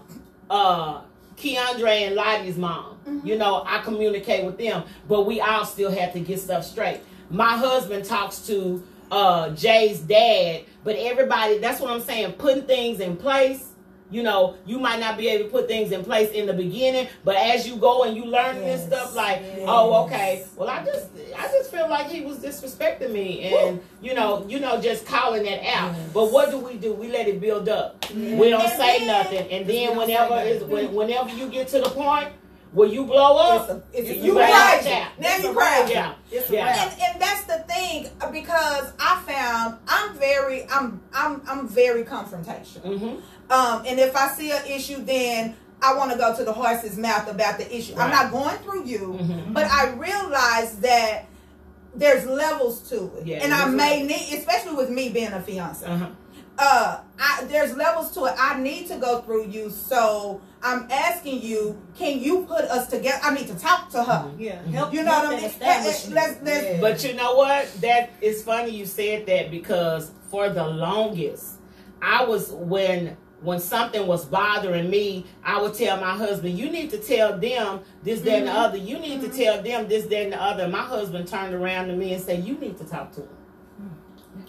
[0.49, 1.01] uh
[1.37, 3.25] Keandre and Lottie's mom Mm-hmm.
[3.25, 6.99] you know I communicate with them but we all still have to get stuff straight
[7.29, 12.99] my husband talks to uh Jay's dad but everybody that's what I'm saying putting things
[12.99, 13.69] in place
[14.09, 17.07] you know you might not be able to put things in place in the beginning
[17.23, 19.65] but as you go and you learn this stuff like yes.
[19.67, 20.45] oh okay.
[20.55, 24.59] Well I just I just feel like he was disrespecting me and you know you
[24.59, 25.95] know just calling that out.
[26.13, 26.93] But what do we do?
[26.93, 28.09] We let it build up.
[28.13, 32.29] We don't say nothing, and then whenever is whenever you get to the point
[32.77, 34.95] where you blow up, It's a, it's a, you you better watch crazy.
[34.95, 35.19] out.
[35.19, 35.89] Now you a wrap.
[35.89, 36.13] yeah,
[36.49, 36.83] yeah.
[36.83, 42.97] And, and that's the thing because I found I'm very I'm I'm I'm very confrontational.
[42.99, 43.15] hmm
[43.51, 46.97] Um, and if I see an issue, then I want to go to the horse's
[46.97, 47.95] mouth about the issue.
[47.97, 49.53] I'm not going through you, Mhm.
[49.53, 51.25] but I realize that
[51.95, 55.41] there's levels to it, Yeah, and I there's may need, especially with me being a
[55.41, 55.85] fiance.
[55.85, 56.07] uh-huh.
[56.57, 61.41] Uh I, there's levels to it i need to go through you so i'm asking
[61.41, 64.41] you can you put us together i need to talk to her mm-hmm.
[64.41, 64.71] Yeah, mm-hmm.
[64.71, 66.15] help you know help what i that mean establishment.
[66.15, 66.81] let's, let's, Yeah.
[66.81, 67.71] But you know what?
[67.81, 71.59] That is funny you said that because for the longest,
[72.01, 76.89] I was when when something was bothering me, I would tell my husband, "You need
[76.91, 78.57] to tell them this, that, and the mm-hmm.
[78.57, 78.77] other.
[78.77, 81.95] You need to tell them this, that, and the other." My husband turned around to
[81.95, 83.36] me and said, "You need to talk to him."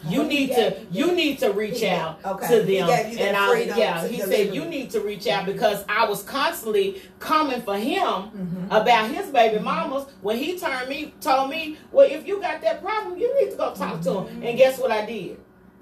[0.07, 2.47] You need to you need to reach out Okay.
[2.49, 6.23] to them and I yeah he said you need to reach out because I was
[6.23, 8.71] constantly coming for him Mm-hmm.
[8.71, 12.83] about his baby mamas when he turned me told me well if you got that
[12.83, 14.43] problem you need to go talk to him.
[14.43, 15.39] And guess what I did?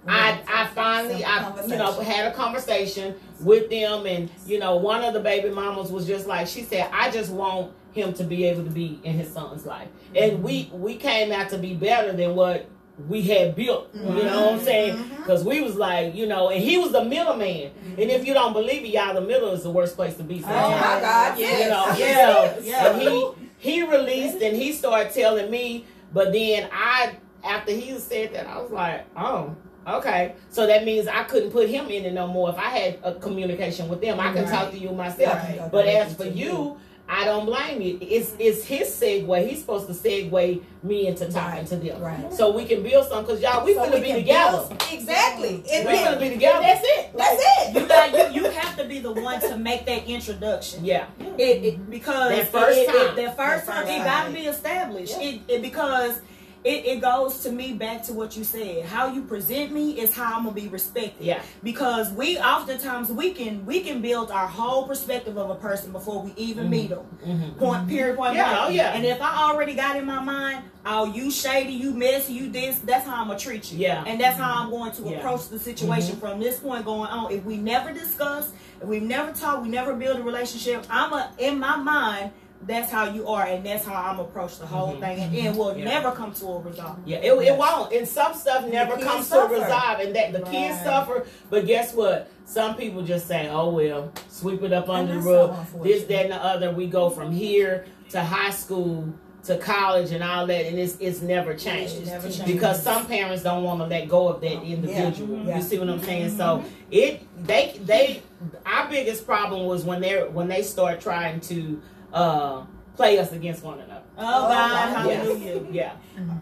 [0.08, 5.02] I, I finally I you know had a conversation with them and you know one
[5.04, 8.44] of the baby mamas was just like she said I just want him to be
[8.44, 9.88] able to be in his son's life.
[10.14, 12.68] And we we came out to be better than what
[13.08, 15.16] we had built you know what I'm mm-hmm, saying mm-hmm.
[15.16, 18.00] because we was like you know and he was the middleman mm-hmm.
[18.00, 20.42] and if you don't believe it y'all the middle is the worst place to be
[20.46, 21.62] Oh my God, yes.
[21.62, 23.00] you know, Yes, yeah, yes.
[23.00, 28.46] He he released and he started telling me, but then I after he said that
[28.46, 29.54] I was like, oh,
[29.86, 30.34] okay.
[30.50, 32.50] So that means I couldn't put him in it no more.
[32.50, 35.42] If I had a communication with them, I can talk to you myself.
[35.42, 35.68] Right.
[35.70, 36.78] But as for you.
[37.08, 37.98] I don't blame you.
[38.00, 39.48] It's it's his segue.
[39.48, 42.32] He's supposed to segue me into talking Right, to them, right.
[42.32, 43.34] so we can build something.
[43.36, 44.66] Cause y'all, we So gonna we be together.
[44.68, 45.48] build- Exactly.
[45.50, 45.66] Mm-hmm.
[45.68, 46.60] It- We gonna be together.
[46.62, 47.10] That's it.
[47.16, 47.74] That's it.
[47.74, 50.84] You got you, you have to be the one to make that introduction.
[50.84, 51.06] Yeah,
[51.38, 53.16] It, it because That first it, it, time.
[53.16, 54.04] that first That time first it time.
[54.06, 55.14] got to be established.
[55.18, 56.20] It, it because
[56.66, 58.84] it, it goes to me back to what you said.
[58.86, 61.24] How you present me is how I'm gonna be respected.
[61.24, 61.40] Yeah.
[61.62, 66.20] Because we oftentimes we can we can build our whole perspective of a person before
[66.22, 67.06] we even meet them.
[67.24, 67.56] Mhm.
[67.56, 68.16] Point period.
[68.16, 68.66] Point Yeah, blank.
[68.66, 68.94] oh, yeah.
[68.94, 72.80] And if I already got in my mind, oh you shady, you messy, you this,
[72.80, 73.78] that's how I'm gonna treat you.
[73.78, 74.02] Yeah.
[74.04, 75.08] And that's how I'm going to Yeah.
[75.10, 75.18] Mm-hmm.
[75.20, 77.30] approach the situation from this point going on.
[77.32, 78.50] If we never discuss,
[78.82, 82.32] if we never talk, we never build a relationship, I'm a in my mind,
[82.66, 85.00] that's how you are, and that's how I'm approach the whole Mhm.
[85.00, 85.84] thing, and it will Yeah.
[85.84, 86.96] never come to a result.
[87.04, 87.92] Yeah, it, it won't.
[87.92, 89.54] And some stuff never comes suffer.
[89.54, 91.26] to a resolve, and that the kids suffer.
[91.50, 92.28] But guess what?
[92.44, 96.24] Some people just say, "Oh well, sweep it up under the rug." so this, that,
[96.24, 96.70] and the other.
[96.70, 99.04] We go from here to high school
[99.44, 102.42] to college and all that, and it's it's never changed It never changes.
[102.52, 105.44] because some parents don't want to let go of that individual.
[105.46, 105.56] Yeah.
[105.56, 106.36] You see what I'm saying?
[106.36, 108.22] So it they they
[108.64, 111.80] our biggest problem was when they when they start trying to
[112.16, 114.02] uh play us against one another.
[114.18, 115.66] Oh God, God, hallelujah.
[115.70, 115.92] Yeah,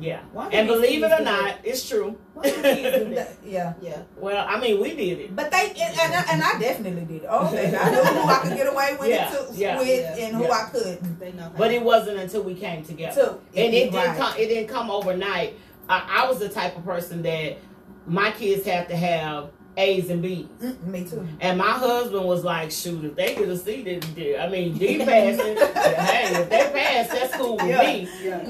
[0.01, 0.23] yeah.
[0.53, 1.25] And believe it or do that?
[1.25, 2.17] not, it's true.
[2.35, 3.35] Why do kids do that?
[3.45, 3.75] Yeah.
[3.83, 4.03] Yeah.
[4.17, 5.37] Well, I mean, we did it.
[5.37, 7.25] But they and, and, I, and I definitely did.
[7.25, 7.27] it.
[7.27, 10.27] Okay, I knew who I could get away with Yeah, it to, yeah, with yeah,
[10.27, 10.51] and who yeah.
[10.51, 11.19] I couldn't.
[11.19, 11.53] They know.
[11.57, 13.15] But it wasn't until we came together.
[13.15, 14.17] So and it didn't right.
[14.17, 14.35] come.
[14.39, 15.59] It didn't come overnight.
[15.89, 17.59] I, I was the type of person that
[18.07, 20.47] my kids had to have A's and B's.
[20.63, 21.27] Mm, me too.
[21.41, 24.77] And my husband was like, "Shoot, if they get a C, then they- I mean,
[24.79, 25.57] D passing.
[25.57, 28.09] hey, if they pass, that's cool with me."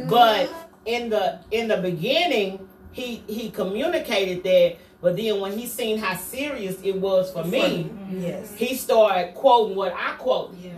[0.08, 0.50] But
[0.84, 4.76] in the in the beginning, he he communicated that.
[5.00, 8.54] But then when he seen how serious it was for me, Yes.
[8.56, 10.54] he started quoting what I quote.
[10.62, 10.70] Yeah.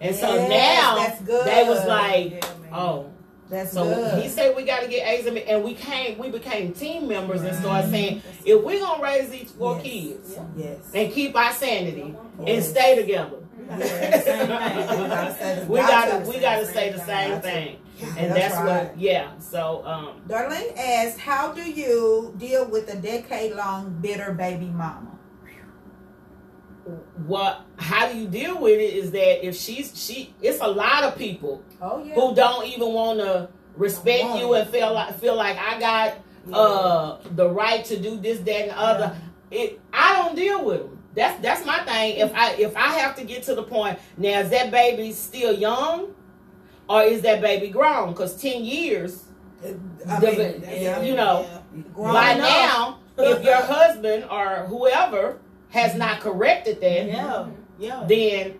[0.00, 1.46] And so Yes, now that's good.
[1.46, 3.06] they was like, Yeah, "Oh."
[3.52, 4.22] That's So good.
[4.22, 7.54] he said we got to get A's and, we came, we became team members and
[7.54, 9.82] started saying, if we're gonna raise these four Yes.
[9.84, 10.78] kids yes.
[10.94, 12.14] and keep our sanity
[12.46, 13.36] and stay together,
[13.78, 15.68] Yes.
[15.68, 17.76] We gotta we gotta say the same thing.
[18.18, 18.88] and That's that's right.
[18.88, 19.38] what yeah.
[19.38, 25.11] So um, Darlene asks, how do you deal with a decade long bitter baby mama?
[27.26, 31.04] What how do you deal with it is that if she's she, it's a lot
[31.04, 32.14] of people Oh yeah.
[32.14, 34.60] who don't even want to respect Want you it.
[34.62, 36.14] and feel like feel like I got
[36.52, 39.16] uh the right to do this that and the other
[39.52, 43.14] it i don't deal with them that's that's my thing if i if i have
[43.14, 46.12] to get to the point now is that baby still young
[46.88, 49.22] or is that baby grown because 10 years
[50.08, 51.00] I the- mean, yeah.
[51.00, 51.46] you know
[51.96, 52.38] by enough.
[52.38, 55.38] now if your husband or whoever
[55.72, 57.46] has not corrected that Yeah.
[57.78, 58.04] Yeah.
[58.06, 58.58] then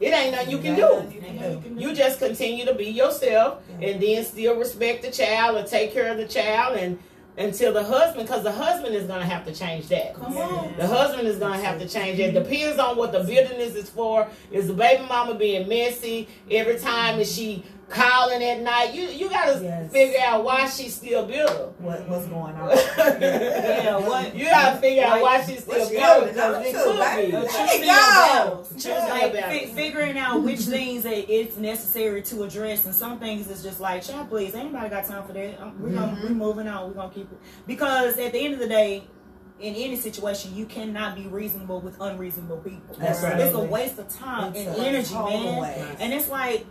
[0.00, 1.36] it ain't nothing you can do you can
[1.74, 1.80] do.
[1.80, 6.10] you just continue to be yourself and then still respect the child or take care
[6.10, 6.98] of the child and
[7.38, 10.74] until the husband because the husband is gonna have to change that Come on.
[10.76, 12.32] the husband is gonna have to change it.
[12.34, 14.28] Depends on what the bitterness is for.
[14.50, 17.18] Is the baby mama being messy every time?
[17.20, 18.94] Is she calling at night?
[18.94, 19.92] You you gotta Yes.
[19.92, 21.52] figure out why she's still bitter.
[21.78, 22.68] What, what's going on?
[22.98, 27.26] Yeah, what- you gotta figure out why she's still What's bitter going because it could
[27.26, 27.32] be.
[27.32, 28.00] Let Choosing it your go.
[28.00, 28.72] battles.
[28.74, 33.18] Choosing like your fi- figuring out which things that it's necessary to address, and some
[33.18, 35.60] things is just like, child, please, anybody got time for that?
[35.60, 36.28] Um, We're gonna Mm-hmm.
[36.28, 36.88] we moving on.
[36.88, 39.04] We're gonna keep it because at the end of the day.
[39.60, 42.96] In any situation, you cannot be reasonable with unreasonable people.
[42.98, 43.38] That's right.
[43.38, 45.60] It's a waste of time It's and energy, man.
[45.62, 46.00] waste.
[46.00, 46.66] And it's like,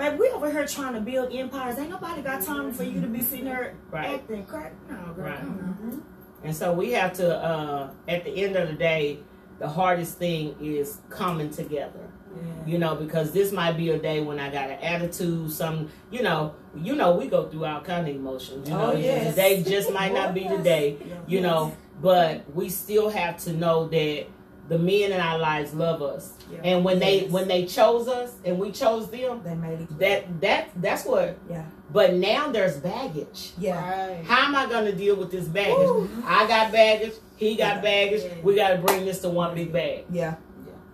[0.00, 1.78] babe, we over here trying to build empires.
[1.78, 4.14] Ain't nobody got time for you to be sitting there Right.
[4.14, 4.72] acting crack.
[4.88, 5.24] No, girl.
[5.26, 5.38] Right.
[5.38, 6.02] come on.
[6.42, 9.18] And so we have to, uh, at the end of the day,
[9.58, 12.00] the hardest thing is coming together.
[12.64, 16.22] You know, because this might be a day when I got an attitude, some, you
[16.22, 18.68] know, you know, we go through all kind of emotions.
[18.68, 19.30] You know, Oh, yes.
[19.34, 20.96] today just might not be the day,
[21.26, 24.26] you know, but we still have to know that
[24.70, 26.60] the men in our lives love us, Yeah.
[26.64, 29.98] and when they when they chose us and we chose them, They made it.
[29.98, 31.36] that that that's what.
[31.50, 31.64] Yeah.
[31.92, 33.50] But now there's baggage.
[33.58, 33.76] Yeah.
[33.82, 34.24] Right.
[34.24, 36.08] How am I gonna deal with this baggage?
[36.24, 37.14] I got baggage.
[37.36, 38.22] He got baggage.
[38.44, 40.04] We got to bring this to one big bag.
[40.10, 40.34] Yeah.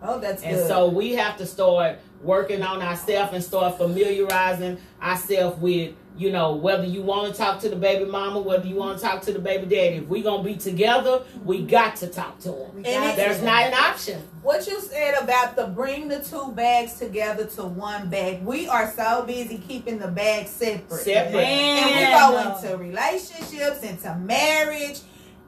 [0.01, 0.69] Oh, that's And good.
[0.69, 6.55] so we have to start working on ourselves and start familiarizing ourselves with, you know,
[6.55, 9.33] whether you want to talk to the baby mama, whether you want to talk to
[9.33, 9.97] the baby daddy.
[9.97, 11.69] If we gonna be together, we mm-hmm.
[11.69, 12.71] got to talk to them.
[12.77, 14.23] And it's- There's not an option.
[14.43, 18.45] What you said about the bring the two bags together to one bag.
[18.45, 21.01] We are so busy keeping the bags separate.
[21.01, 21.43] Separate.
[21.43, 25.01] And we go into relationships, into marriage,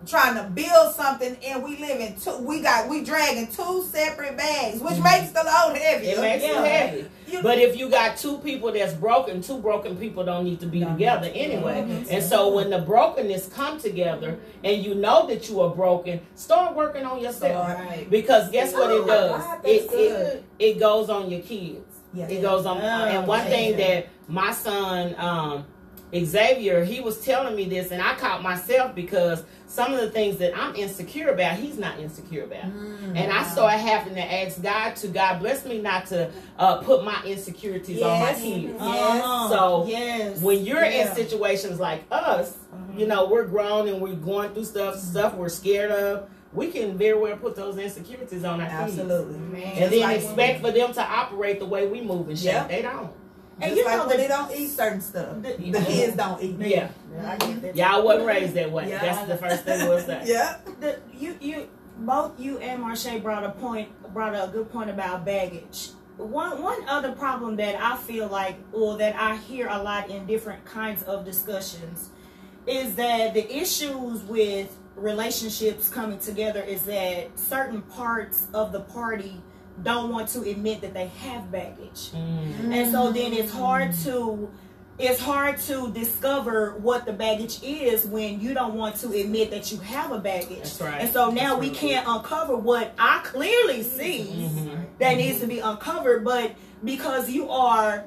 [0.06, 2.38] trying to build something, and we live in two.
[2.38, 6.12] We got we dragging two separate bags, which makes the load heavier.
[6.16, 7.06] It makes it heavy.
[7.26, 10.66] You- But if you got two people that's broken, two broken people don't need to
[10.66, 12.04] be together anyway.
[12.10, 16.74] And so when the brokenness come together and you know that you are broken, start
[16.74, 17.68] working on yourself.
[17.68, 18.08] Right.
[18.08, 19.30] Because guess what Oh it my does?
[19.42, 21.84] God, It, it it goes on your kids.
[22.14, 22.26] Yeah.
[22.28, 22.78] It goes on.
[22.78, 25.66] Oh, and one thing that my son um,
[26.14, 30.38] Xavier, he was telling me this, and I caught myself because some of the things
[30.38, 32.64] that I'm insecure about, he's not insecure about.
[32.64, 33.14] Mm.
[33.16, 37.04] And I started having to ask God to God bless me not to uh, put
[37.04, 38.40] my insecurities on my Yes.
[38.42, 38.74] kids.
[38.80, 39.48] Uh-huh.
[39.50, 40.40] So, yes.
[40.40, 41.10] When you're Yeah.
[41.10, 42.56] in situations like us,
[42.96, 46.28] you know, we're grown and we're going through stuff, stuff we're scared of.
[46.54, 48.98] We can very well put those insecurities on our kids.
[48.98, 49.38] Absolutely.
[49.38, 49.62] Man.
[49.62, 52.46] And Just then like expect for them to operate the way we move and shit.
[52.46, 52.66] Yeah.
[52.66, 53.10] They don't.
[53.60, 55.42] And And you you like know when the- they don't eat certain stuff.
[55.42, 56.56] the- The kids don't eat.
[56.60, 56.88] Yeah.
[57.12, 57.70] Yeah, I.
[57.74, 58.88] Y'all wasn't raised that way.
[58.88, 59.00] Yeah.
[59.00, 60.22] That's the first thing we'll say.
[60.26, 60.56] Yeah.
[60.80, 65.24] the, you you both you and Marche brought a point brought a good point about
[65.24, 65.90] baggage.
[66.18, 70.26] One one other problem that I feel like or that I hear a lot in
[70.26, 72.10] different kinds of discussions
[72.66, 79.40] is that the issues with relationships coming together is that certain parts of the party
[79.82, 82.10] don't want to admit that they have baggage.
[82.12, 82.72] Mm.
[82.72, 84.50] And so then it's hard to
[84.98, 89.70] it's hard to discover what the baggage is when you don't want to admit that
[89.70, 90.58] you have a baggage.
[90.58, 91.00] That's right.
[91.02, 94.86] And so now we can't uncover what I clearly see Mhm.
[94.98, 96.50] that needs to be uncovered, but
[96.82, 98.06] because you are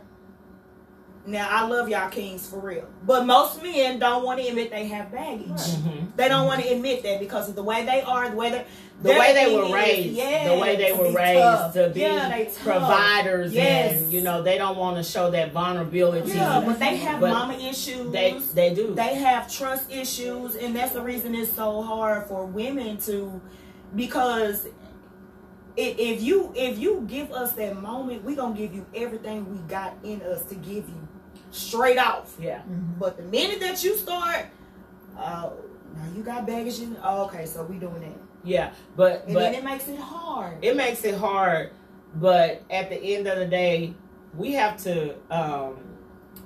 [1.25, 2.87] now I love y'all kings for real.
[3.05, 5.47] But most men don't want to admit they have baggage.
[5.49, 6.15] Mhm.
[6.15, 8.65] They don't want to admit that because of the way they are, the way they
[9.03, 11.73] The way they thing were is, raised, yes, the way they were raised tough.
[11.73, 13.93] to be Yeah, providers, Yes.
[14.01, 16.31] and you know they don't want to show that vulnerability.
[16.31, 18.11] Yeah, but they have But mama issues.
[18.11, 18.93] They they do.
[18.95, 23.41] they have trust issues and that's the reason it's so hard for women to
[23.95, 24.67] because
[25.77, 29.93] if you if you give us that moment we're gonna give you everything we got
[30.03, 31.07] in us to give you
[31.51, 32.61] straight off yeah.
[32.99, 34.47] but the minute that you start
[35.17, 35.53] oh
[35.95, 39.39] now you got baggage in oh, okay so we doing that Yeah, but and but
[39.41, 41.71] then it makes it hard it makes it hard.
[42.15, 43.93] But at the end of the day,
[44.35, 45.15] we have to.
[45.29, 45.77] Um,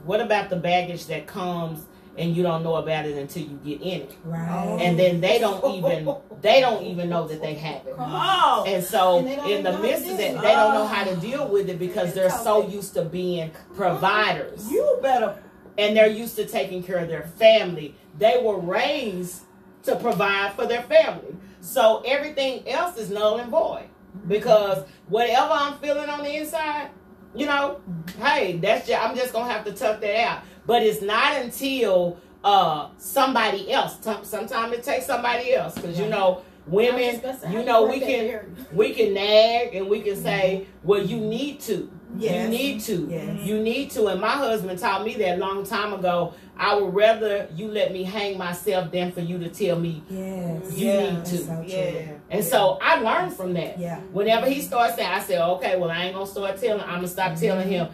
[0.03, 1.86] what about the baggage that comes
[2.18, 4.78] and you don't know about it until you get in it, Right.
[4.82, 7.95] and then they don't even they don't even know that they have it.
[7.95, 8.68] come on.
[8.68, 10.74] And so, And in the know how to midst of deal that, with they don't
[10.74, 14.70] know how to deal with it because they're so used to being providers.
[14.72, 15.36] You better.
[15.78, 17.95] And they're used to taking care of their family.
[18.18, 19.41] They were raised
[19.84, 21.36] to provide for their family.
[21.61, 23.89] So everything else is null and void.
[24.28, 26.89] Because whatever I'm feeling on the inside,
[27.36, 27.82] you know,
[28.20, 30.44] hey, that's just, I'm just gonna have to tough that out.
[30.66, 33.98] But it's not until uh somebody else.
[34.24, 37.22] Sometimes it takes somebody else because you know women.
[37.52, 41.92] You know we can we can nag and we can say, well, you need to.
[42.18, 43.07] You need to.
[43.09, 43.41] Yes.
[43.43, 44.07] You need to.
[44.07, 46.34] And my husband taught me that a long time ago.
[46.57, 50.78] I would rather you let me hang myself than for you to tell me Yes.
[50.78, 51.38] you Yeah, need to.
[51.38, 53.78] So yeah And so I learned from that.
[53.78, 53.99] Yeah.
[54.13, 56.82] Whenever he starts saying, I said, okay, well, I ain't gonna start telling.
[56.84, 57.89] I'm gonna stop telling him.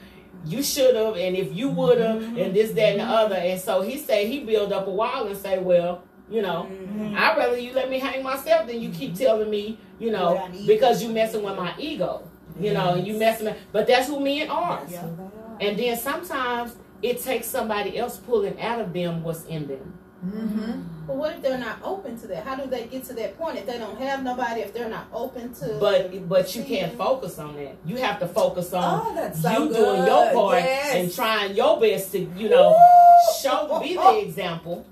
[0.45, 3.35] You should have, and if you would have, and this, that, and the other.
[3.35, 7.15] And so he said he build up a wall and say, well, you know, Mm-hmm.
[7.15, 10.49] I'd rather you let me hang myself than you keep telling me, you know, What
[10.49, 10.67] I need.
[10.67, 12.23] because you messing with my ego.
[12.59, 14.81] You know, and you messing with, but that's who men are.
[14.89, 15.05] Yeah.
[15.59, 19.97] And then sometimes it takes somebody else pulling out of them what's in them.
[20.25, 20.81] Mm-hmm.
[21.07, 22.43] But what if they're not open to that?
[22.45, 24.61] How do they get to that point if they don't have nobody?
[24.61, 26.97] If they're not open to, But but you can't receiving?
[26.97, 27.75] focus on that.
[27.85, 29.75] You have to focus on Oh, so you good.
[29.75, 30.93] doing your part Yes.
[30.95, 32.77] and trying your best to, you know,
[33.41, 34.85] show be the example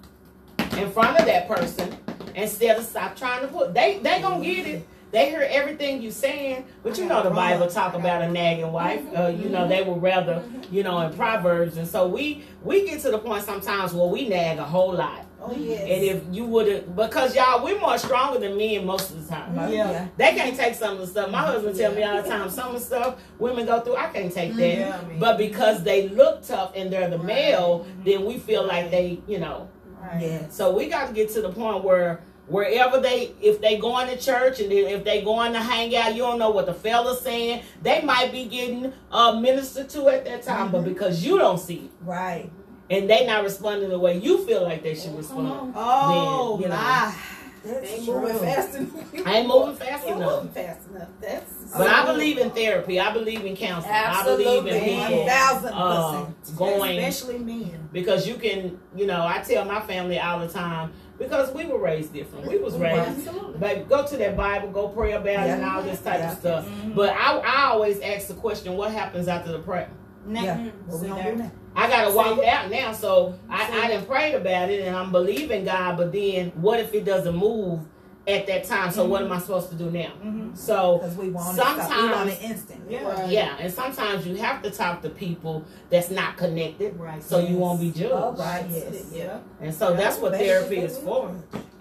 [0.78, 1.96] in front of that person
[2.36, 4.88] instead of stop trying to put they they gonna get it.
[5.12, 9.02] They hear everything you saying, but you know the Bible talk about a nagging wife.
[9.02, 9.18] Mm-hmm.
[9.18, 10.74] Uh, you know they would rather, mm-hmm.
[10.74, 14.28] you know, in Proverbs, and so we we get to the point sometimes where we
[14.30, 15.26] nag a whole lot.
[15.42, 15.82] Oh yes.
[15.82, 19.34] And if you would have, because y'all, we're more stronger than men most of the
[19.34, 19.56] time.
[19.56, 19.74] Mm-hmm.
[19.74, 20.08] Yeah.
[20.18, 21.32] They can't take some of the stuff.
[21.32, 24.08] My husband tell me all the time, some of the stuff women go through, I
[24.08, 24.78] can't take that.
[24.78, 25.20] Yeah, man.
[25.20, 29.40] But because they look tough and they're the male, then we feel like they, you
[29.40, 29.70] know.
[30.02, 30.22] Right.
[30.22, 30.56] Yes.
[30.56, 34.18] So we got to get to the point where wherever they, if they going to
[34.18, 37.62] church and if they going to hang out, you don't know what the fella's saying.
[37.82, 41.86] They might be getting uh, ministered to at that time, but because you don't see
[41.86, 42.50] it Right.
[42.90, 45.74] and they not responding the way you feel like they should respond.
[45.76, 46.76] Oh Then, you know.
[46.82, 47.16] my.
[47.62, 48.22] That's Ain't true.
[48.22, 49.28] moving fast enough.
[49.28, 50.44] I ain't moving fast Ain't enough.
[50.46, 51.10] moving fast enough.
[51.20, 53.02] That's But I believe in therapy.
[53.02, 53.94] I believe in counseling.
[53.94, 54.92] I believe Absolutely.
[54.92, 56.58] in One people thousand uh, percent.
[56.58, 57.90] going Especially men.
[57.92, 61.78] because you can, you know, I tell my family all the time because we were
[61.78, 62.48] raised different.
[62.48, 63.60] We was raised, absolutely.
[63.60, 66.32] but go to that Bible, go pray about it, and all this type Yeah.
[66.32, 66.68] of stuff.
[66.96, 69.90] But I, I always ask the question, what happens after the prayer?
[70.26, 70.58] Now, Yeah.
[70.58, 71.52] mm, we see gonna do now?
[71.76, 75.66] I gotta walk out now, so I, I didn't pray about it, and I'm believing
[75.66, 75.98] God.
[75.98, 77.82] But then, what if it doesn't move
[78.28, 78.92] at that time?
[78.92, 80.12] So what am I supposed to do now?
[80.24, 80.56] Mhm.
[80.58, 81.62] So we want it.
[81.62, 82.82] Sometimes, we want it instant.
[82.90, 83.04] Yeah.
[83.08, 83.30] Right.
[83.30, 87.24] Yeah, and sometimes you have to talk to people that's not connected, Right.
[87.24, 88.12] so you won't be judged.
[88.14, 88.66] Oh, right.
[88.70, 89.06] Yes.
[89.14, 89.38] Yeah.
[89.62, 91.32] And so that's what therapy is for.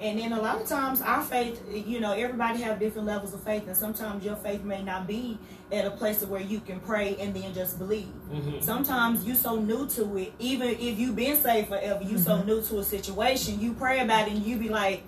[0.00, 3.42] And then a lot of times our faith, you know, everybody have different levels of
[3.42, 5.38] faith, and sometimes your faith may not be
[5.72, 8.06] at a place where you can pray and then just believe.
[8.32, 8.62] Mhm.
[8.62, 12.46] Sometimes you so new to it, even if you've been saved forever, you so Mm-hmm.
[12.48, 15.02] new to a situation, you pray about it and you be like,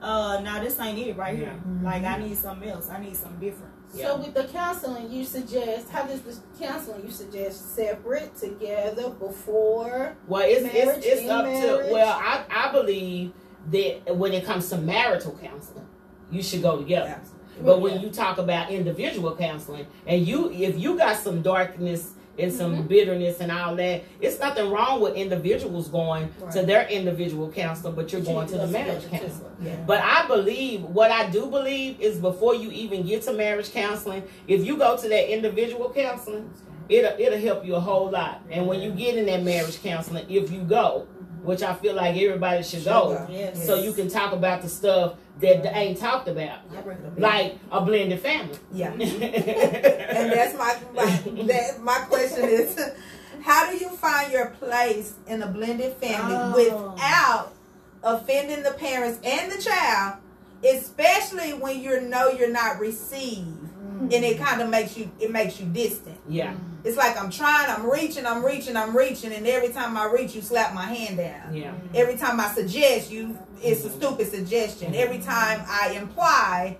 [0.00, 1.54] uh, now this ain't it right here.
[1.82, 2.88] Like I need something else.
[2.88, 3.72] I need something different.
[3.92, 4.06] Yeah.
[4.06, 10.16] So with the counseling, you suggest how does the counseling you suggest separate, together, before?
[10.28, 13.32] Well, it's Marriage, it's, it's in up to well, I I believe
[13.70, 15.86] that when it comes to marital counseling,
[16.30, 17.20] you should go together.
[17.62, 22.52] But when you talk about individual counseling, and you if you got some darkness and
[22.52, 22.86] some Mm-hmm.
[22.86, 28.12] bitterness and all that, it's nothing wrong with individuals going to their individual counselor, but
[28.12, 29.50] you're going to the marriage counselor.
[29.60, 29.76] Yeah.
[29.86, 34.22] But I believe what I do believe is before you even get to marriage counseling,
[34.46, 36.50] if you go to that individual counseling,
[36.88, 38.42] it'll it'll help you a whole lot.
[38.50, 41.06] And when you get in that marriage counseling, if you go,
[41.42, 43.66] which I feel like everybody should go, Yes.
[43.66, 46.58] so you can talk about the stuff that ain't talked about,
[47.18, 48.58] like a blended family.
[48.72, 48.92] Yeah.
[48.92, 51.06] and that's my my,
[51.44, 52.78] that, my question is
[53.42, 56.92] how do you find your place in a blended family Oh.
[56.92, 57.52] without
[58.02, 60.18] offending the parents and the child
[60.62, 63.59] especially when you know you're not received
[64.00, 64.14] Mm-hmm.
[64.14, 66.88] and it kind of makes you it makes you distant yeah, mm-hmm.
[66.88, 70.34] it's like i'm trying i'm reaching i'm reaching i'm reaching and every time i reach
[70.34, 71.70] you slap my hand down yeah.
[71.70, 71.96] Mm-hmm.
[71.96, 74.94] every time I suggest you, it's a stupid suggestion.
[74.94, 76.78] Every time I imply,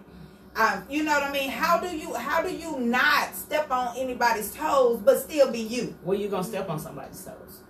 [0.56, 1.50] um, you know what I mean.
[1.50, 5.96] How do you how do you not step on anybody's toes but still be you?
[6.02, 7.60] Well, you gonna step on somebody's toes.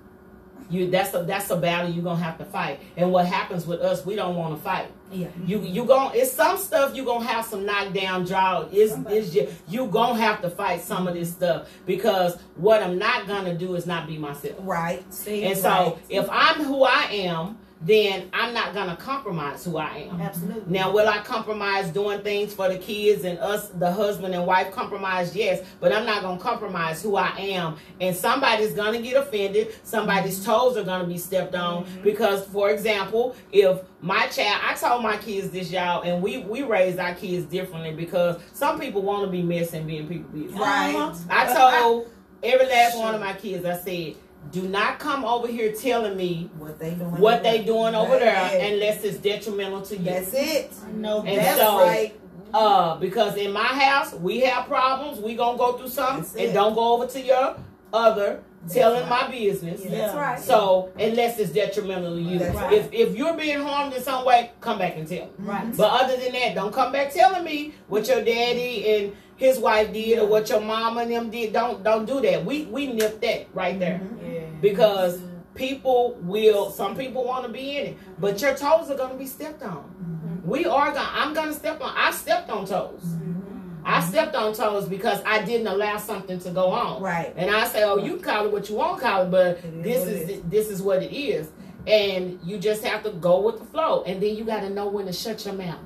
[0.71, 2.81] You that's a that's a battle you're gonna have to fight.
[2.97, 4.91] And what happens with us, we don't want to fight.
[5.11, 5.29] Yeah.
[5.45, 8.67] You you gon' it's some stuff you gonna have some knockdown draw.
[8.71, 12.99] It's, it's just, you gonna have to fight some of this stuff because what I'm
[12.99, 14.57] not gonna do is not be myself.
[14.61, 15.03] Right.
[15.13, 20.09] See, And so if I'm who I am, then I'm not gonna compromise who I
[20.11, 20.21] am.
[20.21, 20.71] absolutely.
[20.71, 24.71] Now, will I compromise doing things for the kids and us, the husband and wife,
[24.73, 25.35] compromise?
[25.35, 27.77] Yes, but I'm not gonna compromise who I am.
[28.01, 29.75] And somebody's gonna get offended.
[29.83, 30.51] Somebody's mm-hmm.
[30.51, 32.03] toes are gonna be stepped on mm-hmm.
[32.03, 36.63] because, for example, if my child, I told my kids this, y'all, and we we
[36.63, 40.61] raised our kids differently because some people want to be messy and being people business.
[40.61, 41.15] Right.
[41.31, 42.11] I told
[42.43, 44.17] every last one of my kids, I said,
[44.53, 47.21] do not come over here telling me What they doing?
[47.21, 48.73] what they doing over there That's it.
[48.73, 50.05] unless it's detrimental to you.
[50.05, 50.73] That's it.
[50.87, 52.17] I know And that's so- right.
[52.53, 55.21] Uh, because in my house we have problems.
[55.21, 56.53] We gonna go through something, That's and it.
[56.53, 57.57] don't go over to your
[57.93, 59.83] other telling my business.
[59.85, 60.41] Yeah, That's right.
[60.41, 62.73] So unless it's detrimental to you, That's right.
[62.73, 65.33] if if you're being harmed in some way, come back and tell me.
[65.39, 65.77] Right.
[65.77, 69.91] But other than that, don't come back telling me what your daddy and his wife
[69.91, 71.55] did or what your mama and them did.
[71.55, 72.45] Don't don't do that.
[72.45, 74.33] We we nip that right there mm-hmm.
[74.33, 74.41] Yeah.
[74.61, 75.19] because
[75.55, 76.71] people will.
[76.71, 79.79] Some people want to be in it, but your toes are gonna be stepped on.
[79.79, 80.49] Mm-hmm.
[80.49, 81.09] We are gonna.
[81.11, 81.93] I'm gonna step on.
[81.97, 83.01] I stepped on toes.
[83.03, 83.83] Mm-hmm.
[83.83, 87.03] I stepped on toes because I didn't allow something to go on.
[87.03, 87.33] Right.
[87.35, 89.47] And I say, oh, you can call it what you want to call it, but
[89.65, 90.43] It is this what it is is.
[90.51, 91.49] this is what it is.
[91.87, 94.87] And you just have to go with the flow, and then you got to know
[94.89, 95.81] when to shut your mouth.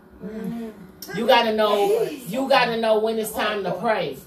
[1.17, 2.09] You got to know.
[2.27, 4.19] You got to know when it's time to pray.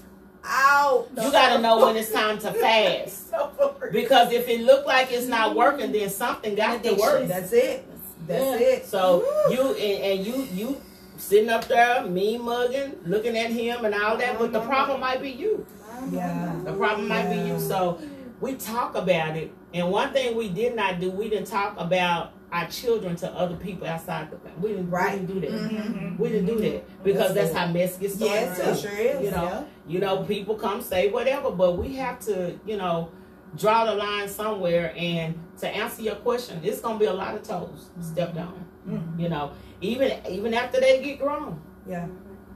[0.44, 1.08] Out.
[1.16, 3.26] You got to know when it's time to fast.
[3.92, 7.26] Because if it look like it's not working, then something got to work.
[7.26, 7.88] That's it.
[8.26, 8.86] That's it.
[8.86, 10.80] So you and, and you you
[11.16, 14.38] sitting up there, me mugging, looking at him and all that.
[14.38, 15.66] But the problem might be you.
[16.10, 16.54] Yeah.
[16.64, 17.58] The problem might be you.
[17.58, 17.98] So
[18.40, 19.52] we talk about it.
[19.74, 23.56] And one thing we did not do, we didn't talk about our children to other
[23.56, 24.58] people outside the family.
[24.60, 25.20] We didn't, Right.
[25.20, 25.50] we didn't do that.
[25.50, 26.18] Mhm.
[26.18, 28.34] We didn't do that because that's how mess gets started.
[28.34, 28.70] Yes, too.
[28.70, 29.24] it sure is.
[29.24, 33.10] You know, you know, people come say whatever, but we have to, you know,
[33.56, 34.94] draw the line somewhere.
[34.96, 38.64] And to answer your question, it's gonna be a lot of toes stepped on.
[38.88, 39.20] Mhm.
[39.20, 39.50] You know,
[39.82, 41.60] even even after they get grown.
[41.86, 42.06] Yeah.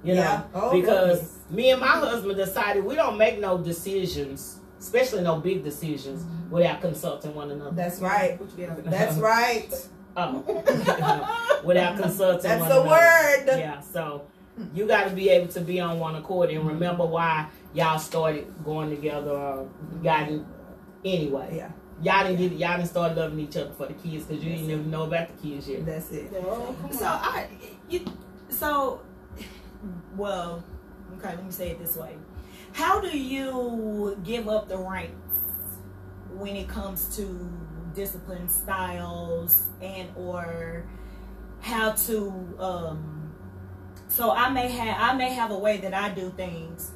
[0.02, 0.42] You Yeah.
[0.54, 1.38] know, Oh, because goodness.
[1.50, 6.80] me and my husband decided we don't make no decisions, especially no big decisions, without
[6.80, 7.74] consulting one another.
[7.74, 8.38] That's right.
[8.38, 8.84] What you get?
[8.84, 9.68] That's right.
[10.14, 10.44] Oh,
[11.64, 12.88] without consulting That's one the another.
[12.90, 13.58] word.
[13.58, 14.26] Yeah, so
[14.74, 18.46] you got to be able to be on one accord and remember why y'all started
[18.62, 19.68] going together or
[20.02, 20.28] got
[21.02, 21.54] anyway.
[21.56, 21.70] Yeah.
[22.02, 24.70] Y'all didn't get y'all didn't start loving each other for the kids because you didn't
[24.70, 25.86] even know about the kids yet.
[25.86, 26.30] That's it.
[26.36, 27.12] Oh, So on.
[27.22, 27.48] I,
[27.88, 28.04] you,
[28.50, 29.00] so,
[30.16, 30.62] well,
[31.16, 31.36] okay.
[31.36, 32.16] Let me say it this way:
[32.72, 35.14] How do you give up the ranks
[36.30, 37.50] when it comes to
[37.94, 40.84] discipline styles and or
[41.60, 42.56] how to?
[42.58, 43.32] um
[44.08, 46.92] So I may have I may have a way that I do things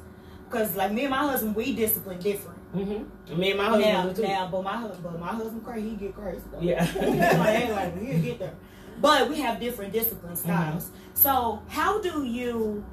[0.49, 2.57] because, like me and my husband, we discipline different.
[2.75, 3.39] Mm-hmm.
[3.39, 5.89] Me and my husband Now, now, but my husband, but my husband crazy.
[5.89, 6.41] He get crazy.
[6.51, 6.59] Though.
[6.59, 6.83] Yeah.
[7.39, 8.55] like, like, he'll get there.
[8.99, 10.49] But we have different discipline Mm-hmm.
[10.49, 10.89] styles.
[11.13, 12.83] So how do you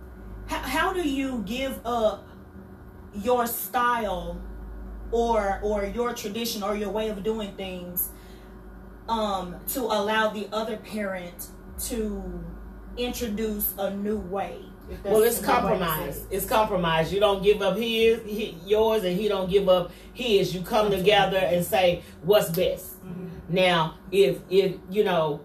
[0.47, 2.27] how, how do you give up
[3.23, 4.41] your style
[5.11, 8.11] or or your tradition or your way of doing things
[9.09, 11.49] um to allow the other parent
[11.79, 12.45] to
[12.97, 14.59] introduce a new way?
[15.03, 16.17] Well, it's the right way to say compromise.
[16.19, 16.27] it.
[16.31, 17.13] It's compromise.
[17.13, 20.55] You don't give up his, he, yours, and he don't give up his.
[20.55, 23.03] You come together and say what's best.
[23.05, 23.29] Mm-hmm.
[23.49, 25.41] Now, if if you know,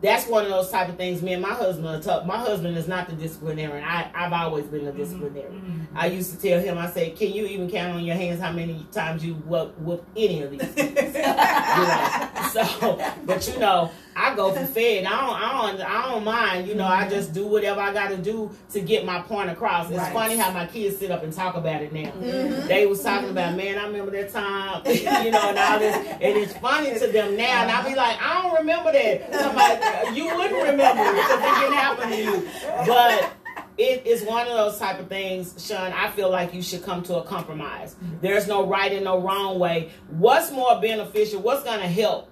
[0.00, 1.22] that's one of those type of things.
[1.22, 2.24] Me and my husband are tough.
[2.26, 3.84] My husband is not the disciplinarian.
[3.84, 5.00] I I've always been the mm-hmm.
[5.00, 5.52] disciplinarian.
[5.52, 5.98] Mm-hmm.
[5.98, 8.52] I used to tell him, I said, "Can you even count on your hands how
[8.52, 12.48] many times you whoop, whoop any of these?" you know?
[12.52, 15.04] So, but you know, I go for fed.
[15.04, 16.66] I don't, I don't, I don't mind.
[16.66, 17.10] You know, I mm-hmm.
[17.10, 19.88] just do whatever I got to do to get my point across.
[19.90, 20.12] It's Right.
[20.12, 22.10] funny how my kids sit up and talk about it now.
[22.10, 22.66] Mhm.
[22.66, 26.36] They was talking about, man, I remember that time, you know, and all this, and
[26.36, 27.62] it's funny to them now.
[27.62, 27.96] And I be uh-huh.
[27.96, 29.34] like, I don't remember that.
[29.34, 32.48] Somebody, you wouldn't remember it because it didn't happen to you.
[32.86, 33.32] But
[33.76, 35.92] it is one of those type of things, Sean.
[35.92, 37.94] I feel like you should come to a compromise.
[37.94, 38.16] Mm-hmm.
[38.20, 39.90] There's no right and no wrong way.
[40.08, 41.40] What's more beneficial?
[41.40, 42.28] What's going to help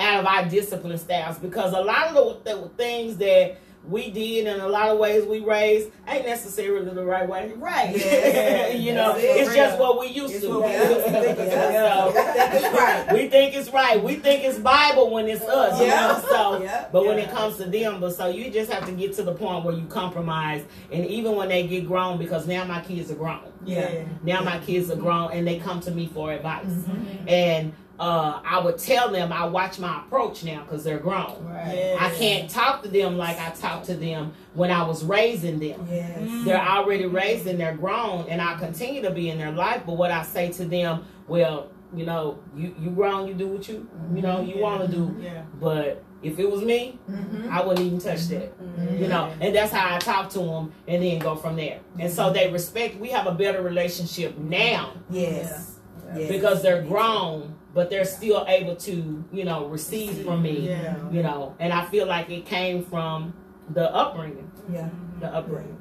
[0.00, 1.38] out of our discipline styles?
[1.38, 5.24] Because a lot of the, the things that we did in a lot of ways
[5.24, 7.50] we raised ain't necessarily the right way.
[7.56, 7.96] Right.
[7.96, 8.68] Yeah.
[8.72, 9.26] you know, That's it.
[9.46, 10.50] it's just what we used It's to.
[10.58, 12.12] what we think, yeah.
[12.60, 13.06] So, right.
[13.14, 14.02] we think it's right.
[14.02, 15.80] We think it's Bible when it's us.
[15.80, 16.08] You Yeah.
[16.08, 16.24] know?
[16.28, 16.88] So, Yeah.
[16.92, 19.32] but when it comes to them, but so you just have to get to the
[19.32, 23.14] point where you compromise, and even when they get grown, because now my kids are
[23.14, 23.40] grown.
[23.64, 24.04] Yeah.
[24.22, 27.28] Now my kids are grown, and they come to me for advice, Mm-hmm.
[27.28, 31.44] and uh, I would tell them I watch my approach now because they're grown.
[31.44, 31.96] Right.
[32.00, 35.86] I can't talk to them like I talked to them when I was raising them.
[35.90, 36.44] Yes.
[36.46, 39.82] They're already raised and they're grown, and I continue to be in their life.
[39.84, 43.68] But what I say to them, well, you know, you you grown, you do what
[43.68, 45.14] you you know you want to do.
[45.20, 45.42] Yeah.
[45.60, 47.50] But if it was me, Mm-hmm.
[47.50, 48.52] I wouldn't even touch that.
[48.98, 51.80] You know, and that's how I talk to them, and then go from there.
[51.98, 52.96] And so they respect.
[52.96, 55.78] We have a better relationship now Yes.
[56.14, 56.28] Yes.
[56.30, 60.68] because they're grown, but they're still able to you know receive from me.
[60.68, 60.96] Yeah.
[61.10, 63.32] You know, and I feel like it came from
[63.70, 64.50] the upbringing.
[64.72, 64.88] Yeah.
[65.20, 65.78] The upbringing.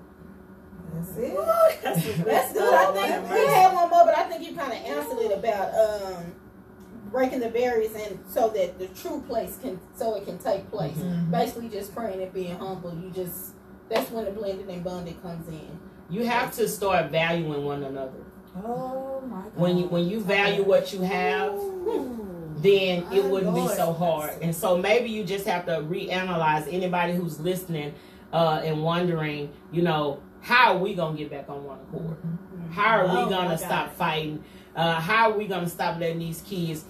[0.93, 1.35] That's it.
[2.25, 2.73] That's good.
[2.73, 5.73] I think we had one more, but I think you kind of answered it about
[5.75, 6.33] um,
[7.12, 10.97] breaking the barriers and so that the true place can, so it can take place.
[10.97, 11.32] Mhm.
[11.32, 12.93] Basically, just praying and being humble.
[12.93, 13.53] You just
[13.89, 15.80] that's when the blended and bonded comes in.
[16.10, 18.24] You have to start valuing one another.
[18.66, 19.51] Oh my God.
[19.55, 21.53] When you when you value what you have,
[22.62, 24.32] then it wouldn't be so hard.
[24.41, 27.93] And so maybe you just have to reanalyze anybody who's listening
[28.34, 32.18] uh, and wondering, you know, how are we gonna get back on one accord?
[32.72, 34.43] How are Oh, we my gonna stop fighting?
[34.76, 36.86] Uh, how are we gonna stop letting these kids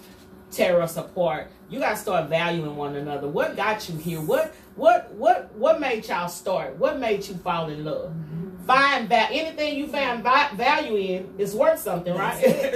[0.50, 1.50] tear us apart?
[1.68, 3.28] You gotta start valuing one another.
[3.28, 4.20] What got you here?
[4.20, 6.76] What what what what made y'all start?
[6.76, 8.12] What made you fall in love?
[8.66, 12.40] Find that anything you find va- value in is worth something, right?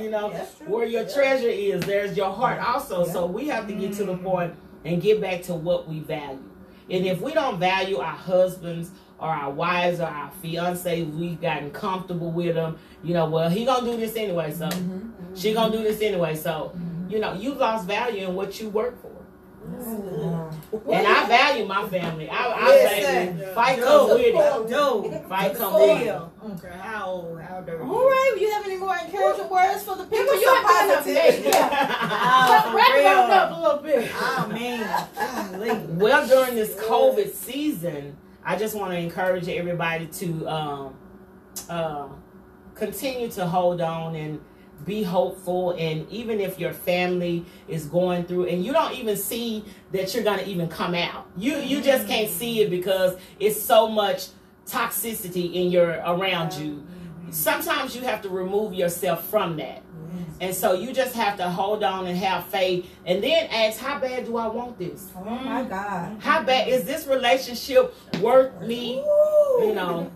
[0.00, 0.30] you know
[0.66, 3.04] where your treasure is, there's your heart also.
[3.06, 3.12] Yeah.
[3.12, 6.42] So we have to get to the point and get back to what we value.
[6.88, 11.70] And if we don't value our husbands or our wives or our fiancés, we've gotten
[11.70, 12.78] comfortable with them.
[13.02, 15.34] You know, well, he gonna do this anyway, so Mm-hmm.
[15.34, 16.34] she gonna do this anyway.
[16.36, 16.74] So,
[17.08, 19.12] you know, you lost value in what you work for.
[19.68, 22.28] And I value my family.
[22.30, 23.36] I, I Listen.
[23.38, 24.68] value fight come with it.
[24.68, 26.00] Dude, Fight come with it.
[26.02, 26.32] Still.
[26.40, 27.82] I don't care how old, how dirty.
[27.82, 30.24] All right, you have any more encouraging words for the people?
[30.34, 31.48] You some have been positivity.
[31.48, 31.70] enough.
[31.72, 32.46] Yeah.
[32.48, 34.10] Oh, Wrap it up a little bit.
[34.14, 35.08] Oh man.
[35.52, 35.78] Golly.
[35.96, 38.16] Well, during this COVID season,
[38.46, 40.96] I just want to encourage everybody to um,
[41.68, 42.06] uh,
[42.76, 44.40] continue to hold on and
[44.84, 45.72] be hopeful.
[45.72, 50.22] And even if your family is going through, and you don't even see that you're
[50.22, 54.28] gonna even come out, you you just can't see it because it's so much
[54.64, 56.86] toxicity in your around you.
[57.30, 59.82] Sometimes you have to remove yourself from that.
[60.38, 63.98] And so you just have to hold on and have faith and then ask, how
[63.98, 65.10] bad do I want this?
[65.16, 66.18] Oh my God.
[66.20, 68.96] How bad is this relationship worth me,
[69.60, 70.10] you know,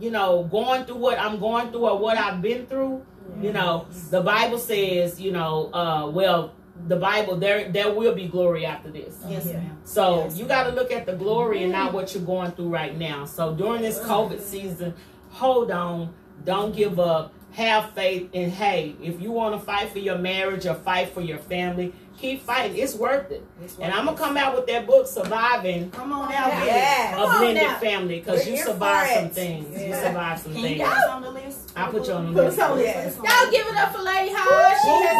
[0.00, 3.06] you know, going through what I'm going through or what I've been through?
[3.40, 6.52] You know, the Bible says, you know, uh, well,
[6.88, 9.22] the Bible there there will be glory after this.
[9.28, 9.78] Yes, ma'am.
[9.84, 10.36] So Yes.
[10.38, 13.24] you got to look at the glory and not what you're going through right now.
[13.26, 14.94] So during this COVID season,
[15.28, 16.12] hold on,
[16.44, 20.66] don't give up, have faith, and hey, if you want to fight for your marriage
[20.66, 22.76] or fight for your family, keep fighting.
[22.76, 23.44] It's worth it.
[23.64, 26.66] It's And I'm gonna come out with that book, Surviving Come on out with it.
[26.66, 27.22] Yeah.
[27.22, 27.78] a Blended now.
[27.78, 29.32] Family, because you here survived some it.
[29.34, 29.80] things.
[29.80, 30.02] You Yeah.
[30.02, 30.78] survived some Can you things.
[30.80, 31.72] get on the list?
[31.76, 32.58] I put you on the list.
[32.58, 33.04] us on the Yes.
[33.06, 33.16] list.
[33.18, 34.76] Y'all give it up for Lady High.
[34.82, 35.16] She has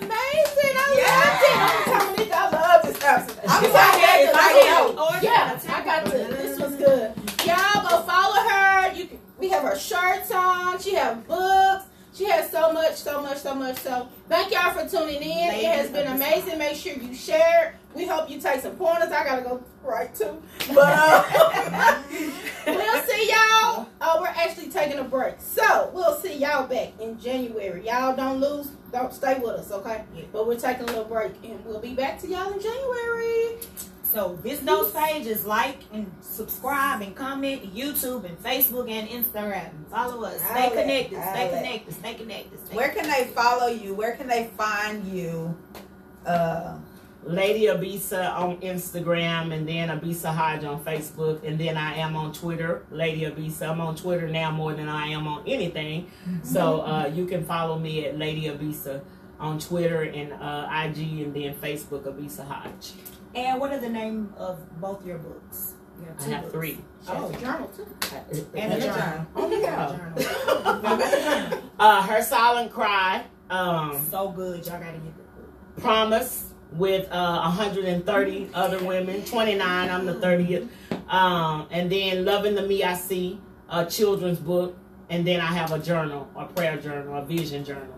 [0.00, 0.76] been amazing.
[0.78, 1.56] I loved it.
[1.56, 3.40] I'm telling you, I love this episode.
[3.48, 4.94] I'm If so I happy had if to, I I can would.
[4.98, 6.10] Oh, Yeah, yeah, I got to.
[6.10, 7.12] This was good.
[7.44, 8.55] Y'all go follow her.
[9.38, 10.80] We have her shirts on.
[10.80, 11.84] She have books.
[12.14, 13.76] She has so much, so much, so much.
[13.76, 15.54] So thank y'all for tuning in.
[15.54, 16.58] It has been amazing.
[16.58, 17.78] Make sure you share.
[17.94, 19.12] We hope you take some pointers.
[19.12, 20.42] I gotta go right too.
[20.74, 22.02] But uh,
[22.66, 23.86] we'll see y'all.
[24.00, 25.34] Oh, we're actually taking a break.
[25.40, 27.86] So we'll see y'all back in January.
[27.86, 28.70] Y'all don't lose.
[28.92, 30.04] Don't stay with us, okay?
[30.32, 33.58] But we're taking a little break and we'll be back to y'all in January.
[34.12, 39.70] So visit those pages, like and subscribe and comment YouTube and Facebook and Instagram.
[39.90, 40.36] Follow us.
[40.36, 41.22] Stay Holla, connected.
[41.22, 41.94] Stay connected.
[41.94, 42.66] Stay connected.
[42.66, 43.94] Stay Where can they follow you?
[43.94, 45.56] Where can they find you?
[46.24, 46.78] Uh,
[47.24, 52.32] Lady Abisa on Instagram and then Abisa Hodge on Facebook and then I am on
[52.32, 53.68] Twitter, Lady Abisa.
[53.70, 56.08] I'm on Twitter now more than I am on anything.
[56.44, 59.02] So uh, you can follow me at Lady Abisa
[59.40, 62.92] on Twitter and uh, IG and then Facebook Abisa Hodge.
[63.36, 65.74] And what are the name of both your books?
[66.00, 66.54] You I have books.
[66.54, 66.78] three.
[67.06, 67.86] A journal too.
[68.54, 69.26] And a journal.
[69.36, 69.96] Oh yeah.
[71.46, 71.62] Journal.
[71.78, 73.24] Uh, Her Silent Cry.
[73.50, 74.66] Um, so good.
[74.66, 75.80] Y'all gotta get the book.
[75.82, 80.68] Promise with uh, 130 other women, 29, I'm the 30th.
[81.08, 84.76] Um, and then Loving the Me I See, a children's book.
[85.08, 87.95] And then I have a journal, a prayer journal, a vision journal.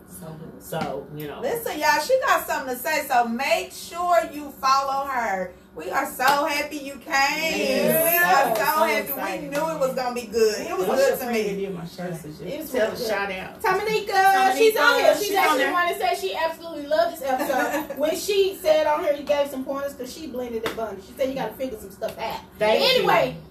[0.61, 1.41] So you know.
[1.41, 5.53] listen, y'all, she got something to say, so make sure you follow her.
[5.75, 7.05] We are so happy you came.
[7.07, 8.03] Yes.
[8.03, 9.09] We are So, so, happy.
[9.09, 9.43] excited.
[9.45, 10.61] We knew it was gonna be good.
[10.67, 11.43] It was What's good to me.
[11.55, 12.47] did my shirts and shit?
[12.49, 13.63] It was Tell really shout out.
[13.63, 15.15] Tamanika, Tamanika, she's on here.
[15.17, 17.97] She's, she's actually one that said she absolutely loved this episode.
[17.99, 21.01] when she said on here, you gave some pointers because she blended it bunny.
[21.07, 22.41] She said you got to figure some stuff out.
[22.59, 23.07] Thank you.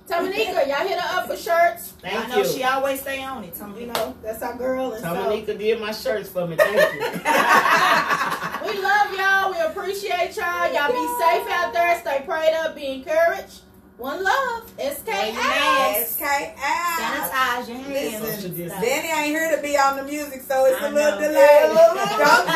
[0.09, 1.93] Anyway, Tamanika, y'all hit her up for shirts.
[2.03, 2.45] I Thank know you.
[2.47, 3.53] she always stay on it.
[3.55, 4.93] Tell me, You know, that's our girl.
[4.93, 6.55] And so Tamanika did my shirts for me.
[6.55, 6.99] Thank you.
[8.67, 9.51] we love y'all.
[9.51, 10.71] We appreciate y'all.
[10.73, 11.99] Y'all be safe out there.
[12.01, 12.75] Stay prayed up.
[12.75, 13.61] Be encouraged.
[13.97, 14.69] One love.
[14.77, 15.97] SK Wear your out.
[15.97, 16.19] mask.
[16.19, 16.99] SK out.
[17.01, 18.21] sanitize your hands.
[18.21, 21.27] Listen, Danny ain't here to be on the music, so it's I a little know.
[21.27, 21.59] delay.
[21.63, 22.53] Don't judge me.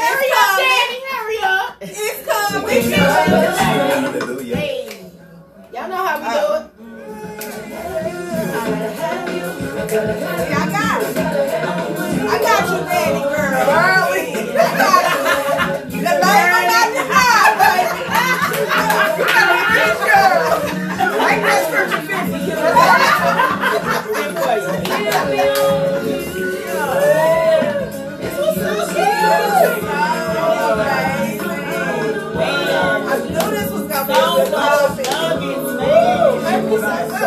[0.00, 0.68] Hurry up, coming.
[0.72, 1.00] Daddy.
[1.10, 1.76] Hurry up.
[1.82, 3.55] It's coming.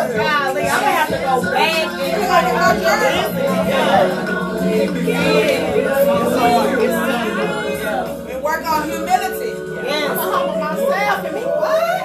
[0.00, 3.20] Golly, I'm gonna have to go back and gonna get my journal?
[8.30, 9.52] And work on humility.
[9.52, 12.00] I'm gonna humble myself and be what?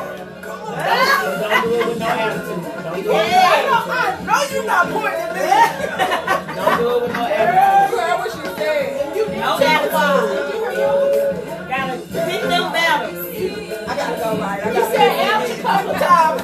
[1.39, 2.63] Don't do it with no attitude.
[2.83, 5.47] Don't do it, I know, I know you're not pointing me.
[6.55, 7.95] don't do it with no attitude.
[8.19, 9.15] What said.
[9.15, 10.51] You no attitude.
[11.69, 13.23] Gotta pick them battles.
[13.87, 14.59] I gotta go right.
[14.65, 16.34] I You said ouch a couple times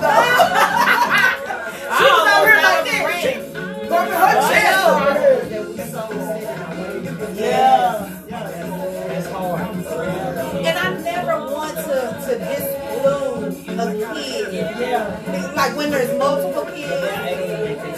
[15.62, 16.89] Like when there's multiple kids.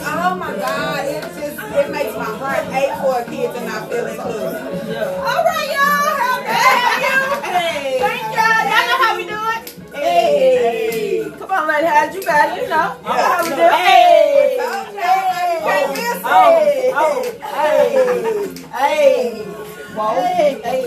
[0.03, 3.89] Oh my God, it just it makes my heart ache for a kid to not
[3.89, 4.99] feel included.
[4.99, 6.43] All right, y'all.
[6.43, 7.19] Happy you.
[7.47, 7.99] Hey.
[8.01, 8.63] Thank y'all.
[8.67, 9.95] Y'all know how we do it.
[9.95, 11.31] Hey.
[11.39, 12.13] Come on, Lady Howard.
[12.13, 12.63] You got it.
[12.63, 12.97] You know.
[12.99, 13.55] You know how we do.
[13.55, 14.57] Hey.
[14.99, 15.87] Hey.
[15.93, 16.93] Miss Oh, it.
[16.93, 17.23] oh,
[17.55, 17.87] hey,
[18.73, 19.43] hey.
[19.95, 20.13] Whoa.
[20.15, 20.81] Hey.
[20.81, 20.82] You